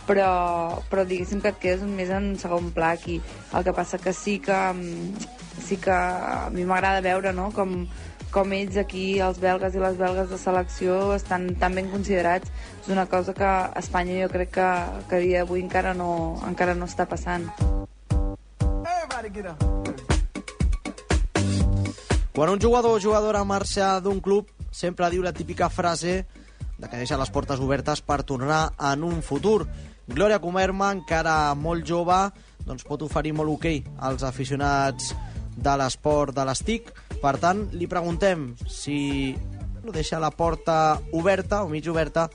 però, 0.10 0.82
però 0.90 1.06
diguéssim 1.06 1.42
que 1.42 1.54
et 1.54 1.60
quedes 1.62 1.86
més 1.86 2.10
en 2.14 2.34
segon 2.42 2.72
pla 2.76 2.94
aquí. 2.98 3.20
El 3.54 3.66
que 3.66 3.76
passa 3.78 4.02
que 4.02 4.14
sí 4.14 4.40
que 4.44 4.58
mm, 4.74 5.30
sí 5.62 5.78
que 5.78 5.92
a 5.92 6.50
mi 6.54 6.66
m'agrada 6.66 7.02
veure 7.02 7.34
no? 7.34 7.50
com, 7.56 7.86
com 8.32 8.54
ells 8.54 8.78
aquí, 8.78 9.20
els 9.24 9.40
belgues 9.42 9.76
i 9.76 9.82
les 9.82 9.98
belgues 9.98 10.30
de 10.30 10.38
selecció, 10.38 10.98
estan 11.16 11.50
tan 11.62 11.76
ben 11.78 11.90
considerats. 11.90 12.52
És 12.84 12.90
una 12.94 13.08
cosa 13.10 13.34
que 13.34 13.46
a 13.46 13.72
Espanya 13.82 14.22
jo 14.24 14.32
crec 14.34 14.54
que, 14.60 14.70
que 15.10 15.18
a 15.18 15.24
dia 15.24 15.44
d'avui 15.44 15.64
encara, 15.66 15.94
no, 15.98 16.40
encara 16.48 16.76
no 16.78 16.90
està 16.90 17.08
passant. 17.10 17.50
Quan 22.34 22.54
un 22.54 22.62
jugador 22.62 22.96
o 22.96 23.02
jugadora 23.04 23.44
marxa 23.44 23.98
d'un 24.00 24.22
club, 24.24 24.48
sempre 24.72 25.10
diu 25.12 25.26
la 25.26 25.34
típica 25.34 25.68
frase 25.70 26.24
de 26.80 26.88
que 26.88 27.00
deixa 27.02 27.18
les 27.20 27.32
portes 27.34 27.60
obertes 27.60 28.02
per 28.02 28.24
tornar 28.24 28.70
en 28.92 29.04
un 29.04 29.20
futur. 29.26 29.68
Glòria 30.08 30.40
Comerma, 30.40 30.94
encara 30.96 31.54
molt 31.60 31.84
jove, 31.86 32.18
doncs 32.66 32.86
pot 32.88 33.02
oferir 33.04 33.34
molt 33.36 33.52
hoquei 33.52 33.82
okay 33.82 33.98
als 34.08 34.24
aficionats 34.24 35.12
de 35.64 35.76
l'esport 35.80 36.36
de 36.36 36.46
les 36.48 36.64
TIC. 36.66 36.94
Per 37.20 37.36
tant, 37.42 37.66
li 37.76 37.88
preguntem 37.92 38.54
si 38.68 39.36
no 39.84 39.94
deixa 39.96 40.20
la 40.20 40.32
porta 40.32 41.00
oberta 41.14 41.64
o 41.64 41.70
mig 41.72 41.88
oberta 41.92 42.30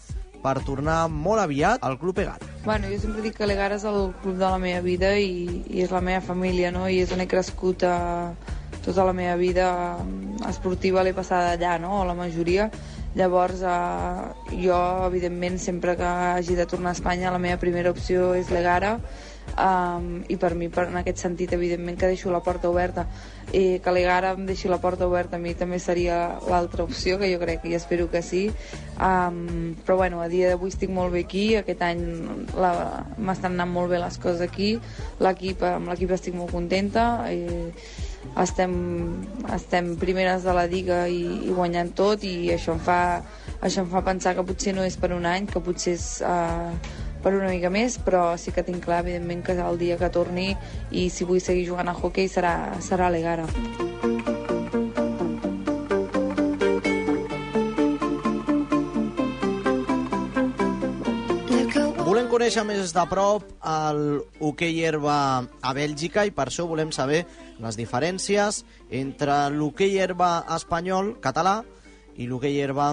per 0.44 0.58
tornar 0.64 1.06
molt 1.08 1.40
aviat 1.40 1.84
al 1.86 1.96
Club 1.98 2.20
Egara. 2.20 2.50
Bueno, 2.64 2.90
jo 2.92 2.98
sempre 3.00 3.22
dic 3.24 3.38
que 3.38 3.48
l'Egara 3.48 3.78
és 3.80 3.84
el 3.88 4.10
club 4.20 4.36
de 4.36 4.44
la 4.44 4.60
meva 4.60 4.82
vida 4.84 5.14
i, 5.16 5.62
i 5.72 5.84
és 5.84 5.92
la 5.92 6.02
meva 6.04 6.20
família, 6.24 6.72
no? 6.72 6.84
I 6.88 7.00
és 7.04 7.12
on 7.16 7.24
he 7.24 7.28
crescut 7.28 7.84
a, 7.88 7.96
tota 8.84 9.06
la 9.08 9.14
meva 9.16 9.36
vida 9.40 9.68
esportiva 10.48 11.04
l'he 11.04 11.14
passada 11.16 11.54
allà, 11.56 11.78
no? 11.80 12.02
O 12.02 12.04
la 12.04 12.16
majoria. 12.18 12.68
Llavors, 13.16 13.62
eh, 13.62 14.58
jo, 14.66 14.76
evidentment, 15.06 15.56
sempre 15.62 15.96
que 15.96 16.04
hagi 16.04 16.56
de 16.58 16.66
tornar 16.66 16.92
a 16.92 16.98
Espanya, 16.98 17.32
la 17.32 17.40
meva 17.40 17.60
primera 17.62 17.94
opció 17.94 18.34
és 18.34 18.50
l'Egara 18.52 18.98
um, 19.58 20.22
i 20.28 20.36
per 20.36 20.54
mi 20.54 20.68
per, 20.72 20.88
en 20.90 20.98
aquest 21.00 21.20
sentit 21.22 21.52
evidentment 21.56 21.98
que 21.98 22.10
deixo 22.10 22.32
la 22.32 22.42
porta 22.44 22.70
oberta. 22.70 23.06
I 23.52 23.78
que 23.84 23.92
l'Egara 23.94 24.32
em 24.34 24.46
deixi 24.48 24.70
la 24.70 24.80
porta 24.82 25.06
oberta 25.06 25.36
a 25.36 25.42
mi 25.42 25.54
també 25.54 25.78
seria 25.78 26.40
l'altra 26.48 26.84
opció 26.84 27.18
que 27.20 27.28
jo 27.32 27.38
crec 27.42 27.66
i 27.68 27.76
espero 27.78 28.08
que 28.10 28.22
sí. 28.22 28.48
Um, 28.96 29.74
però 29.84 29.98
bueno, 30.00 30.22
a 30.22 30.28
dia 30.32 30.50
d'avui 30.52 30.72
estic 30.72 30.90
molt 30.90 31.14
bé 31.14 31.24
aquí. 31.26 31.46
Aquest 31.60 31.84
any 31.84 32.02
m'estan 33.18 33.54
anant 33.54 33.72
molt 33.72 33.92
bé 33.92 34.00
les 34.02 34.18
coses 34.18 34.42
aquí. 34.44 34.74
L'equip 35.20 35.62
amb 35.68 35.92
l'equip 35.92 36.16
estic 36.16 36.34
molt 36.34 36.54
contenta. 36.54 37.28
I 37.30 37.70
estem, 38.40 38.74
estem 39.52 39.94
primeres 40.00 40.46
de 40.46 40.54
la 40.56 40.66
Lliga 40.66 41.04
i, 41.06 41.22
i 41.48 41.54
guanyant 41.54 41.92
tot. 41.94 42.24
I 42.24 42.54
això 42.56 42.74
em 42.78 42.82
fa 42.82 43.00
això 43.64 43.80
em 43.80 43.88
fa 43.88 44.02
pensar 44.04 44.34
que 44.36 44.44
potser 44.44 44.74
no 44.76 44.84
és 44.84 44.96
per 45.00 45.14
un 45.16 45.24
any, 45.24 45.46
que 45.48 45.60
potser 45.64 45.94
és 45.96 46.08
uh, 46.26 46.74
per 47.24 47.32
una 47.32 47.48
mica 47.48 47.70
més, 47.72 47.96
però 48.04 48.34
sí 48.36 48.52
que 48.52 48.62
tinc 48.66 48.84
clar, 48.84 49.00
evidentment, 49.00 49.40
que 49.46 49.56
el 49.56 49.80
dia 49.80 49.96
que 49.96 50.12
torni 50.12 50.50
i 50.92 51.08
si 51.08 51.24
vull 51.24 51.40
seguir 51.40 51.64
jugant 51.70 51.88
a 51.88 51.96
hockey 51.96 52.28
serà, 52.28 52.54
serà 52.84 53.08
l'Egara. 53.08 53.48
volem 62.04 62.28
conèixer 62.30 62.62
més 62.68 62.92
de 62.94 63.02
prop 63.10 63.46
el 63.66 64.20
hoquei 64.38 64.76
herba 64.86 65.14
a 65.42 65.72
Bèlgica 65.74 66.22
i 66.28 66.30
per 66.30 66.44
això 66.46 66.62
volem 66.68 66.92
saber 66.94 67.24
les 67.58 67.78
diferències 67.80 68.60
entre 69.00 69.48
l'hoquei 69.50 69.96
herba 69.98 70.44
espanyol, 70.54 71.16
català, 71.24 71.56
i 72.14 72.28
l'hoquei 72.30 72.60
herba 72.62 72.92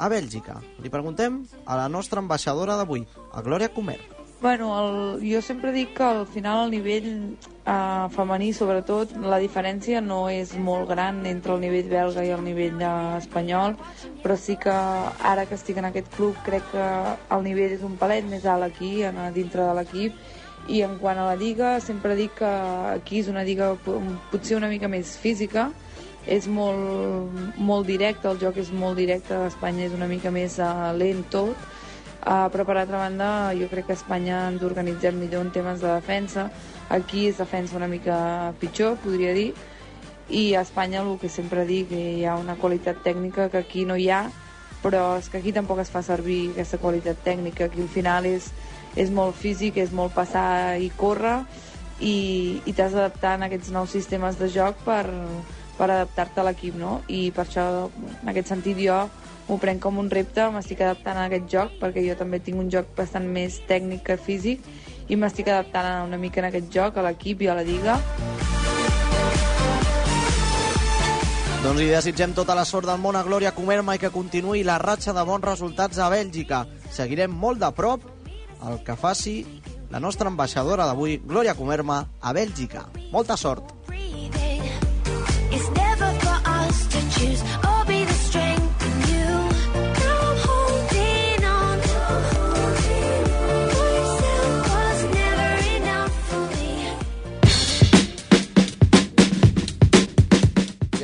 a 0.00 0.08
Bèlgica. 0.08 0.56
Li 0.80 0.88
preguntem 0.88 1.42
a 1.68 1.76
la 1.76 1.90
nostra 1.92 2.24
ambaixadora 2.24 2.78
d'avui, 2.80 3.04
a 3.36 3.44
Glòria 3.44 3.68
Comer. 3.68 4.00
Bueno, 4.40 4.72
el, 4.80 5.20
jo 5.20 5.42
sempre 5.44 5.68
dic 5.70 5.92
que 5.98 6.02
al 6.02 6.22
final 6.24 6.62
el 6.64 6.70
nivell 6.72 7.08
eh, 7.68 8.06
femení, 8.14 8.54
sobretot, 8.56 9.12
la 9.20 9.36
diferència 9.42 10.00
no 10.00 10.22
és 10.32 10.54
molt 10.56 10.88
gran 10.88 11.20
entre 11.28 11.52
el 11.52 11.60
nivell 11.60 11.90
belga 11.92 12.24
i 12.24 12.32
el 12.32 12.40
nivell 12.46 12.80
espanyol, 13.18 13.76
però 14.24 14.38
sí 14.40 14.56
que 14.56 14.72
ara 14.72 15.44
que 15.44 15.58
estic 15.60 15.82
en 15.82 15.90
aquest 15.90 16.08
club 16.16 16.40
crec 16.46 16.64
que 16.72 16.86
el 17.36 17.44
nivell 17.44 17.76
és 17.76 17.84
un 17.84 18.00
palet 18.00 18.24
més 18.24 18.48
alt 18.48 18.64
aquí, 18.64 19.02
en, 19.04 19.20
dintre 19.36 19.68
de 19.68 19.76
l'equip, 19.76 20.16
i 20.72 20.80
en 20.88 20.96
quant 21.02 21.20
a 21.20 21.28
la 21.28 21.36
lliga, 21.36 21.76
sempre 21.84 22.16
dic 22.16 22.38
que 22.40 22.54
aquí 22.96 23.20
és 23.20 23.28
una 23.28 23.44
lliga 23.44 23.74
potser 24.32 24.56
una 24.56 24.72
mica 24.72 24.88
més 24.88 25.18
física, 25.20 25.68
és 26.26 26.46
molt, 26.48 27.56
molt 27.56 27.86
directe, 27.86 28.28
el 28.28 28.40
joc 28.40 28.58
és 28.60 28.72
molt 28.72 28.98
directe, 29.00 29.38
Espanya 29.46 29.86
és 29.86 29.94
una 29.96 30.08
mica 30.10 30.32
més 30.34 30.58
uh, 30.60 30.90
lent 30.96 31.24
tot, 31.32 31.68
Uh, 32.20 32.50
però 32.52 32.66
per 32.68 32.74
altra 32.76 32.98
banda 33.00 33.26
jo 33.56 33.64
crec 33.70 33.86
que 33.88 33.94
a 33.94 33.96
Espanya 33.96 34.42
ens 34.50 34.60
organitzem 34.60 35.16
millor 35.16 35.40
en 35.40 35.52
temes 35.54 35.80
de 35.80 35.88
defensa. 35.88 36.50
Aquí 36.92 37.26
es 37.30 37.38
defensa 37.40 37.78
una 37.78 37.88
mica 37.88 38.52
pitjor 38.60 38.98
podria 39.00 39.32
dir. 39.32 39.54
I 40.28 40.52
a 40.54 40.60
Espanya 40.60 41.00
el 41.00 41.16
que 41.18 41.30
sempre 41.32 41.64
dic 41.64 41.88
que 41.88 42.00
hi 42.18 42.26
ha 42.28 42.36
una 42.36 42.58
qualitat 42.60 43.00
tècnica 43.00 43.48
que 43.48 43.64
aquí 43.64 43.86
no 43.88 43.96
hi 43.96 44.10
ha 44.12 44.26
però 44.82 45.16
és 45.18 45.28
que 45.28 45.38
aquí 45.38 45.52
tampoc 45.52 45.80
es 45.82 45.90
fa 45.92 46.02
servir 46.02 46.50
aquesta 46.52 46.80
qualitat 46.80 47.24
tècnica. 47.24 47.66
Aquí 47.68 47.80
al 47.80 47.88
final 47.88 48.28
és, 48.28 48.50
és 48.96 49.10
molt 49.12 49.36
físic, 49.36 49.76
és 49.76 49.92
molt 49.92 50.14
passar 50.16 50.76
i 50.80 50.90
córrer 50.96 51.40
i, 52.00 52.60
i 52.64 52.72
t'has 52.72 52.92
d'adaptar 52.96 53.36
a 53.36 53.48
aquests 53.48 53.72
nous 53.72 53.92
sistemes 53.92 54.38
de 54.40 54.48
joc 54.48 54.80
per, 54.84 55.04
per 55.80 55.88
adaptar-te 55.88 56.42
a 56.42 56.44
l'equip 56.44 56.76
no? 56.76 57.00
i 57.08 57.30
per 57.32 57.46
això 57.46 57.64
en 57.88 58.30
aquest 58.32 58.52
sentit 58.52 58.76
jo 58.84 59.00
m'ho 59.48 59.56
prenc 59.58 59.80
com 59.82 59.96
un 59.98 60.10
repte, 60.12 60.44
m'estic 60.52 60.84
adaptant 60.84 61.18
a 61.18 61.24
aquest 61.30 61.48
joc 61.50 61.72
perquè 61.80 62.04
jo 62.04 62.14
també 62.20 62.38
tinc 62.44 62.60
un 62.60 62.68
joc 62.70 62.92
bastant 62.98 63.24
més 63.26 63.56
tècnic 63.66 64.04
que 64.06 64.18
físic 64.20 64.68
i 65.10 65.16
m'estic 65.18 65.48
adaptant 65.48 66.06
una 66.06 66.20
mica 66.20 66.38
en 66.38 66.50
aquest 66.50 66.68
joc, 66.70 67.00
a 67.00 67.02
l'equip 67.08 67.42
i 67.42 67.48
a 67.50 67.56
la 67.58 67.64
lliga. 67.66 67.96
Doncs 71.64 71.76
li 71.76 71.90
desitgem 71.90 72.32
tota 72.36 72.54
la 72.56 72.64
sort 72.64 72.86
del 72.88 73.02
món 73.02 73.18
a 73.18 73.24
Glòria 73.26 73.50
Comerma 73.56 73.96
i 73.96 74.00
que 74.00 74.12
continuï 74.14 74.62
la 74.64 74.78
ratxa 74.80 75.12
de 75.16 75.24
bons 75.26 75.44
resultats 75.44 75.98
a 75.98 76.06
Bèlgica. 76.12 76.62
Seguirem 76.94 77.34
molt 77.34 77.60
de 77.60 77.72
prop 77.74 78.06
el 78.70 78.80
que 78.86 78.96
faci 78.96 79.34
la 79.90 80.00
nostra 80.00 80.30
ambaixadora 80.30 80.86
d'avui, 80.86 81.18
Glòria 81.26 81.56
Comerma, 81.58 82.04
a 82.22 82.32
Bèlgica. 82.32 82.86
Molta 83.10 83.36
sort! 83.36 83.79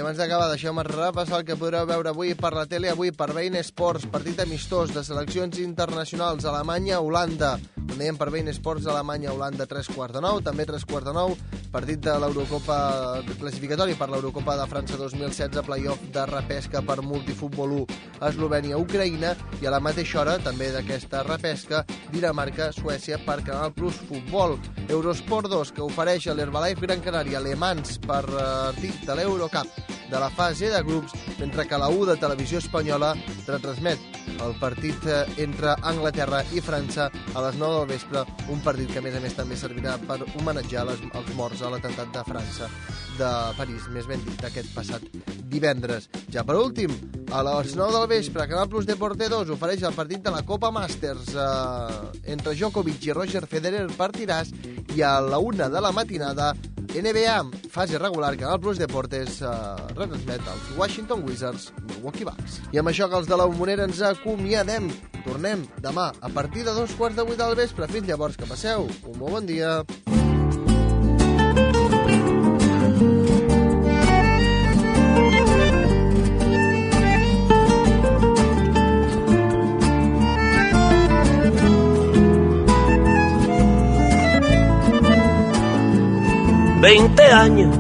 Abans 0.07 0.21
d'acabar, 0.23 0.47
deixeu-me 0.53 0.85
repassar 0.87 1.41
el 1.41 1.47
que 1.49 1.57
podreu 1.59 1.87
veure 1.89 2.13
avui 2.13 2.37
per 2.39 2.53
la 2.55 2.63
tele, 2.71 2.93
avui 2.93 3.11
per 3.11 3.33
Bein 3.35 3.59
Sports, 3.59 4.07
partit 4.13 4.39
amistós 4.45 4.95
de 4.95 5.03
seleccions 5.03 5.59
internacionals, 5.59 6.47
Alemanya-Holanda. 6.47 7.57
Com 7.87 8.01
dèiem, 8.01 8.17
per 8.19 8.29
Bein 8.35 8.51
Sports, 8.51 8.87
Alemanya-Holanda, 8.91 9.67
3 9.71 9.89
quarts 9.95 10.17
de 10.17 10.23
9, 10.25 10.43
també 10.43 10.67
3 10.67 10.85
quarts 10.91 11.07
de 11.07 11.15
9, 11.15 11.37
partit 11.73 12.01
de 12.03 12.17
l'Eurocopa 12.19 12.77
classificatori 13.39 13.95
per 13.95 14.09
l'Eurocopa 14.11 14.57
de 14.59 14.67
França 14.71 14.99
2016, 14.99 15.63
playoff 15.67 16.03
de 16.15 16.27
repesca 16.33 16.83
per 16.83 16.99
multifutbol 17.07 17.77
1, 17.79 17.99
Eslovènia-Ucraïna, 18.31 19.35
i 19.63 19.71
a 19.71 19.75
la 19.75 19.81
mateixa 19.81 20.21
hora, 20.23 20.37
també 20.43 20.73
d'aquesta 20.75 21.23
repesca, 21.29 21.85
Dinamarca-Suècia 22.13 23.21
per 23.25 23.41
Canal 23.47 23.73
Plus 23.77 24.03
Futbol. 24.11 24.59
Eurosport 24.89 25.51
2, 25.53 25.73
que 25.77 25.87
ofereix 25.87 26.27
a 26.27 26.35
l'Herbalife 26.35 26.83
Gran 26.83 27.03
Canària 27.07 27.43
Le 27.43 27.55
Mans 27.59 28.01
per 28.03 28.25
partit 28.27 29.07
de 29.07 29.15
l'Eurocup 29.15 29.67
de 30.11 30.19
la 30.21 30.29
fase 30.31 30.69
de 30.71 30.83
grups, 30.83 31.15
mentre 31.39 31.67
que 31.67 31.79
la 31.79 31.89
U 31.89 32.05
de 32.07 32.17
Televisió 32.21 32.59
Espanyola 32.59 33.15
retransmet 33.47 34.16
el 34.45 34.55
partit 34.61 35.07
eh, 35.09 35.25
entre 35.43 35.75
Anglaterra 35.83 36.43
i 36.55 36.63
França 36.65 37.09
a 37.09 37.43
les 37.47 37.59
9 37.61 37.81
del 37.81 37.89
vespre, 37.95 38.25
un 38.53 38.61
partit 38.65 38.93
que 38.93 39.01
a 39.01 39.05
més 39.05 39.17
a 39.17 39.23
més 39.23 39.37
també 39.37 39.59
servirà 39.59 39.97
per 40.03 40.21
homenatjar 40.27 40.87
les, 40.89 41.03
els 41.13 41.33
morts 41.39 41.63
a 41.63 41.73
l'atemptat 41.73 42.13
de 42.15 42.25
França 42.29 42.71
de 43.17 43.31
París, 43.57 43.89
més 43.95 44.09
ben 44.09 44.23
dit, 44.27 44.45
aquest 44.45 44.73
passat 44.77 45.05
divendres. 45.51 46.11
Ja 46.33 46.45
per 46.47 46.59
últim, 46.61 46.93
a 47.33 47.43
les 47.47 47.75
9 47.79 47.99
del 47.99 48.09
vespre, 48.13 48.49
Canal 48.51 48.69
Plus 48.69 48.87
Deporte 48.87 49.31
2 49.33 49.53
ofereix 49.57 49.83
el 49.89 49.97
partit 49.97 50.23
de 50.23 50.35
la 50.35 50.45
Copa 50.47 50.71
Masters 50.75 51.33
eh, 51.35 52.31
entre 52.37 52.55
Djokovic 52.55 53.09
i 53.09 53.17
Roger 53.17 53.47
Federer 53.51 53.87
partiràs 53.97 54.53
i 54.97 55.03
a 55.03 55.19
la 55.21 55.41
1 55.43 55.71
de 55.73 55.83
la 55.83 55.93
matinada 55.93 56.53
NBA, 56.97 57.69
fase 57.69 57.99
regular, 57.99 58.37
Canal 58.41 58.59
Plus 58.59 58.79
Deportes 58.81 59.43
eh, 59.45 59.51
retransmet 59.93 60.47
els 60.49 60.71
Washington 60.79 61.27
Wizards 61.29 61.69
Milwaukee 61.83 62.25
Bucks. 62.25 62.61
I 62.73 62.81
amb 62.81 62.89
això 62.89 63.11
que 63.11 63.21
els 63.21 63.29
de 63.29 63.37
la 63.37 63.45
Bombonera 63.51 63.85
ens 63.85 64.01
acomiadem. 64.01 64.89
Tornem 65.27 65.67
demà 65.85 66.13
a 66.17 66.33
partir 66.33 66.65
de 66.65 66.73
dos 66.73 66.97
quarts 66.97 67.19
de 67.19 67.27
vuit 67.29 67.37
del 67.37 67.57
vespre. 67.59 67.91
Fins 67.93 68.09
llavors, 68.09 68.41
que 68.41 68.49
passeu 68.49 68.89
un 68.89 69.19
molt 69.21 69.41
bon 69.41 69.53
dia. 69.53 69.83
20 86.87 87.23
años 87.33 87.77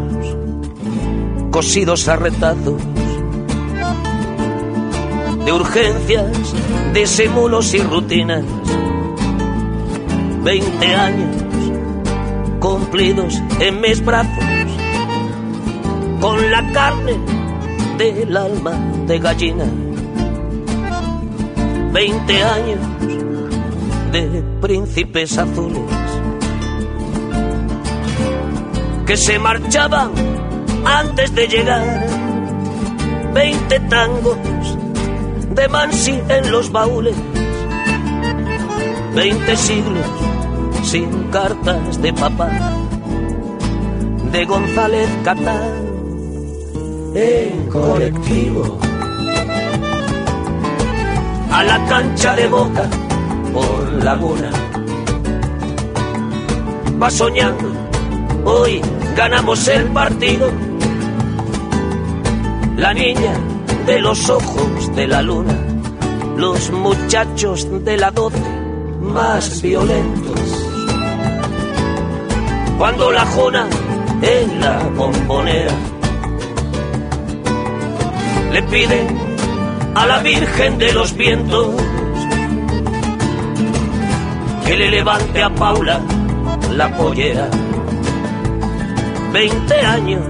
cosidos 1.53 2.09
a 2.09 2.17
retazos 2.17 2.83
de 5.45 5.53
urgencias, 5.53 6.27
disimulos 6.93 7.73
y 7.75 7.79
rutinas. 7.83 8.43
20 10.43 10.87
años 10.97 11.37
cumplidos 12.59 13.41
en 13.61 13.81
mis 13.81 14.05
brazos 14.05 14.45
con 16.21 16.51
la 16.51 16.69
carne 16.73 17.17
del 17.99 18.37
alma 18.37 18.73
de 19.07 19.19
gallina. 19.21 19.67
20 21.93 22.43
años 22.43 22.81
de 24.11 24.43
príncipes 24.61 25.39
azules 25.39 26.06
que 29.07 29.17
se 29.17 29.39
marchaban 29.39 30.11
antes 30.85 31.33
de 31.35 31.47
llegar. 31.47 32.07
Veinte 33.33 33.79
tangos 33.81 34.39
de 35.55 35.69
Mansi 35.69 36.21
en 36.29 36.51
los 36.51 36.73
baúles. 36.73 37.15
Veinte 39.15 39.57
siglos 39.57 40.07
sin 40.83 41.25
cartas 41.31 42.03
de 42.03 42.13
papá. 42.13 42.51
De 44.33 44.45
González 44.45 45.09
Catán 45.23 45.87
en 47.15 47.69
colectivo. 47.71 48.79
A 51.53 51.63
la 51.63 51.87
cancha 51.87 52.35
de 52.35 52.49
boca 52.49 52.83
por 53.53 54.05
laguna. 54.05 54.51
Va 57.01 57.11
soñando 57.11 57.73
hoy 58.45 58.83
ganamos 59.17 59.67
el 59.69 59.85
partido. 59.87 60.53
La 62.77 62.93
niña 62.93 63.33
de 63.87 64.01
los 64.01 64.29
ojos 64.29 64.95
de 64.95 65.07
la 65.07 65.23
luna, 65.23 65.59
los 66.37 66.71
muchachos 66.71 67.67
de 67.85 67.97
la 67.97 68.11
doce 68.11 68.43
más 69.01 69.63
violentos. 69.63 70.69
Cuando 72.77 73.11
la 73.11 73.25
jona 73.25 73.67
en 74.21 74.61
la 74.61 74.79
bombonera 74.95 75.73
le 78.53 78.63
pide 78.65 79.07
a 79.95 80.07
la 80.07 80.19
Virgen 80.19 80.77
de 80.77 80.93
los 80.93 81.17
Vientos 81.17 81.75
que 84.67 84.77
le 84.77 84.91
levante 84.91 85.43
a 85.43 85.49
Paula 85.55 86.01
la 86.73 86.95
pollera 86.95 87.49
20 89.37 89.81
años 89.81 90.25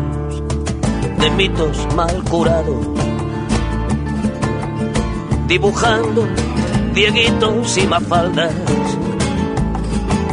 de 1.21 1.31
mitos 1.31 1.95
mal 1.95 2.25
curados, 2.25 2.89
dibujando 5.47 6.27
dieguitos 6.93 7.79
y 7.79 7.87
mafaldas 7.87 8.53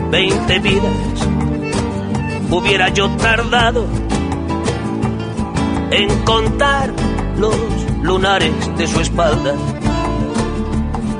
veinte 0.10 0.58
vidas 0.58 0.92
hubiera 2.50 2.90
yo 2.90 3.12
tardado 3.18 3.86
en 5.92 6.10
contar 6.26 6.92
los 7.38 7.56
lunares 8.02 8.56
de 8.76 8.88
su 8.88 9.02
espalda. 9.02 9.54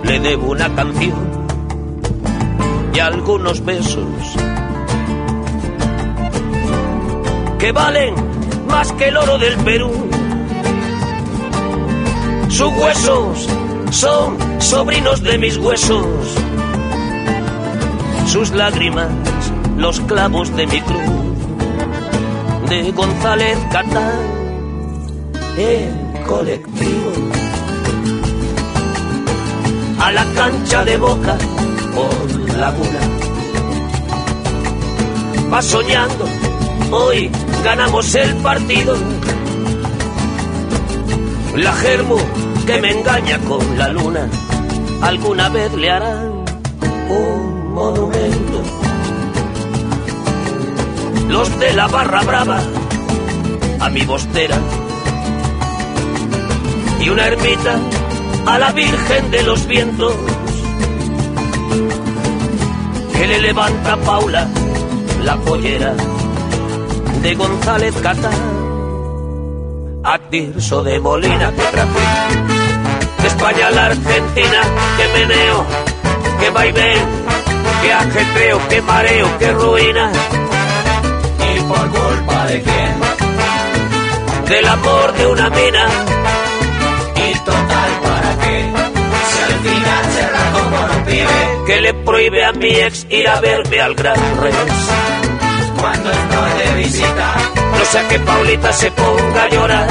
Le 0.04 0.20
debo 0.20 0.54
una 0.54 0.74
canción 0.74 1.46
y 2.96 3.00
algunos 3.00 3.64
besos 3.64 4.08
que 7.64 7.72
valen 7.72 8.14
más 8.68 8.92
que 8.92 9.08
el 9.08 9.16
oro 9.16 9.38
del 9.38 9.56
Perú. 9.60 9.90
Sus 12.50 12.74
huesos 12.74 13.48
son 13.90 14.62
sobrinos 14.62 15.24
de 15.24 15.38
mis 15.38 15.56
huesos, 15.56 16.06
sus 18.28 18.52
lágrimas 18.52 19.08
los 19.78 19.98
clavos 20.02 20.54
de 20.58 20.68
mi 20.68 20.82
cruz, 20.82 22.68
de 22.70 22.92
González 22.92 23.58
Catán, 23.72 24.20
el 25.58 26.26
colectivo. 26.28 27.12
A 30.02 30.12
la 30.12 30.26
cancha 30.36 30.84
de 30.84 30.98
boca 30.98 31.38
por 31.96 32.58
laguna. 32.58 33.00
Va 35.50 35.62
soñando, 35.62 36.26
hoy 36.92 37.30
ganamos 37.64 38.14
el 38.16 38.36
partido. 38.38 38.96
La 41.56 41.74
germo 41.74 42.18
que 42.66 42.82
me 42.82 42.92
engaña 42.92 43.38
con 43.40 43.78
la 43.78 43.90
luna, 43.90 44.28
alguna 45.02 45.50
vez 45.50 45.74
le 45.74 45.92
harán 45.92 46.46
un 47.10 47.74
monumento. 47.74 48.62
Los 51.30 51.60
de 51.60 51.74
la 51.74 51.88
barra 51.88 52.22
brava, 52.22 52.62
a 53.80 53.90
mi 53.90 54.02
bostera. 54.06 54.58
Y 57.00 57.10
una 57.10 57.28
ermita 57.28 57.80
a 58.46 58.60
la 58.60 58.72
Virgen 58.72 59.32
de 59.32 59.44
los 59.44 59.66
Vientos, 59.68 60.14
que 63.14 63.28
le 63.28 63.42
levanta 63.42 63.98
Paula 63.98 64.48
la 65.24 65.38
pollera 65.38 65.96
de 67.24 67.36
González 67.36 67.96
Catán 68.02 68.64
a 70.04 70.20
Tirso 70.30 70.84
de 70.84 71.00
Molina 71.00 71.52
que 71.52 71.62
traje. 71.72 72.04
De 73.22 73.28
España 73.28 73.68
a 73.68 73.72
la 73.72 73.86
Argentina, 73.86 74.62
que 74.98 75.08
meneo, 75.20 75.66
que 76.42 76.50
vaivén, 76.50 77.06
que 77.82 77.94
ajetreo, 77.94 78.68
que 78.68 78.82
mareo, 78.82 79.38
que 79.40 79.52
ruina. 79.54 80.12
¿Y 81.56 81.60
por 81.62 81.90
culpa 81.90 82.46
de 82.48 82.62
quién? 82.62 82.96
Del 84.50 84.68
amor 84.68 85.14
de 85.14 85.28
una 85.28 85.50
mina. 85.50 85.86
¿Y 87.16 87.34
total 87.40 87.92
para 88.04 88.38
qué? 88.44 88.72
Si 89.30 89.42
al 89.42 89.60
final 89.68 90.04
se 90.16 90.24
por 90.54 90.98
un 90.98 91.04
pibe 91.06 91.64
que 91.66 91.82
le 91.82 91.94
prohíbe 91.94 92.44
a 92.44 92.52
mi 92.52 92.76
ex 92.76 93.08
ir 93.10 93.30
a 93.30 93.40
verme 93.40 93.80
al 93.80 93.96
Gran 93.96 94.20
Rex. 94.42 95.23
Cuando 95.84 96.10
estoy 96.12 96.52
de 96.60 96.76
visita 96.82 97.36
No 97.78 97.86
sea 97.92 98.08
que 98.08 98.20
Paulita 98.20 98.72
se 98.72 98.90
ponga 98.92 99.44
a 99.44 99.50
llorar. 99.50 99.88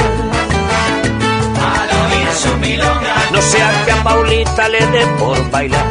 al 1.71 1.89
oír 2.03 2.29
su 2.43 2.57
milonga 2.57 3.15
No 3.31 3.43
sea 3.43 3.85
que 3.85 3.93
a 3.93 4.03
Paulita 4.03 4.69
le 4.71 4.87
dé 4.87 5.07
por 5.19 5.51
bailar. 5.51 5.87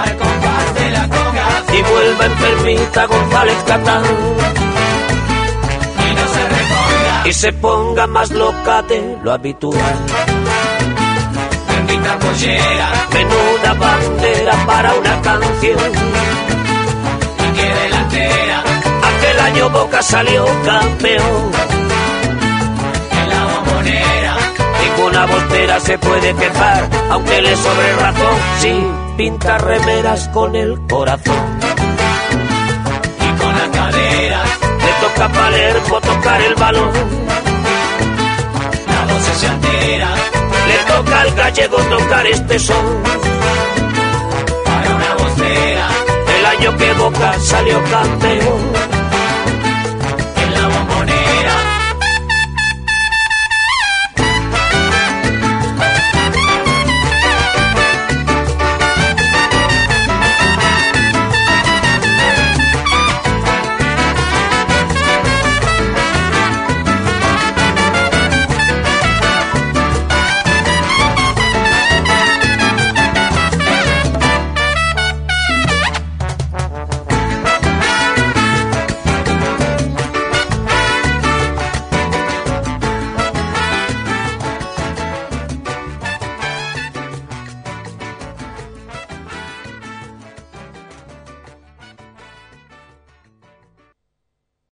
al 0.00 0.16
compás 0.22 0.74
de 0.78 0.90
la 0.90 1.08
conga 1.08 1.46
Y 1.76 1.82
vuelva 1.90 2.24
enfermita 2.26 3.06
González 3.06 3.58
Catán. 3.66 4.04
y 6.06 6.14
no 6.14 6.24
se 6.34 6.42
reponga 6.56 7.28
Y 7.28 7.32
se 7.32 7.52
ponga 7.52 8.06
más 8.06 8.30
loca 8.30 8.82
de 8.82 9.18
lo 9.24 9.32
habitual. 9.32 9.96
bendita 11.68 12.18
pollera 12.20 12.88
Menuda 13.12 13.74
bandera 13.74 14.54
para 14.66 14.94
una 14.94 15.20
canción. 15.22 16.55
Aquel 19.36 19.54
año 19.54 19.68
Boca 19.68 20.02
salió 20.02 20.46
campeón. 20.64 21.50
en 23.10 23.28
la 23.28 23.44
bombonera 23.44 24.36
Ninguna 24.82 25.26
bostera 25.26 25.80
se 25.80 25.98
puede 25.98 26.34
quejar, 26.34 26.88
aunque 27.10 27.42
le 27.42 27.54
sobre 27.54 27.96
razón. 27.96 28.38
Sí, 28.60 28.86
pinta 29.18 29.58
remeras 29.58 30.28
con 30.28 30.56
el 30.56 30.80
corazón. 30.88 31.34
y 33.20 33.38
con 33.38 33.52
las 33.58 33.68
caderas 33.68 34.48
Le 34.62 35.06
toca 35.06 35.24
a 35.26 35.28
Palermo 35.28 36.00
tocar 36.00 36.40
el 36.40 36.54
balón. 36.54 36.92
la 38.86 39.12
voz 39.12 39.22
se 39.22 39.48
altera 39.48 40.08
Le 40.66 40.94
toca 40.94 41.20
al 41.20 41.34
gallego 41.34 41.76
tocar 41.76 42.26
este 42.26 42.58
son. 42.58 43.02
para 44.64 44.94
una 44.94 45.14
vocera 45.14 45.88
El 46.38 46.46
año 46.46 46.76
que 46.78 46.92
Boca 46.94 47.34
salió 47.38 47.82
campeón. 47.84 48.85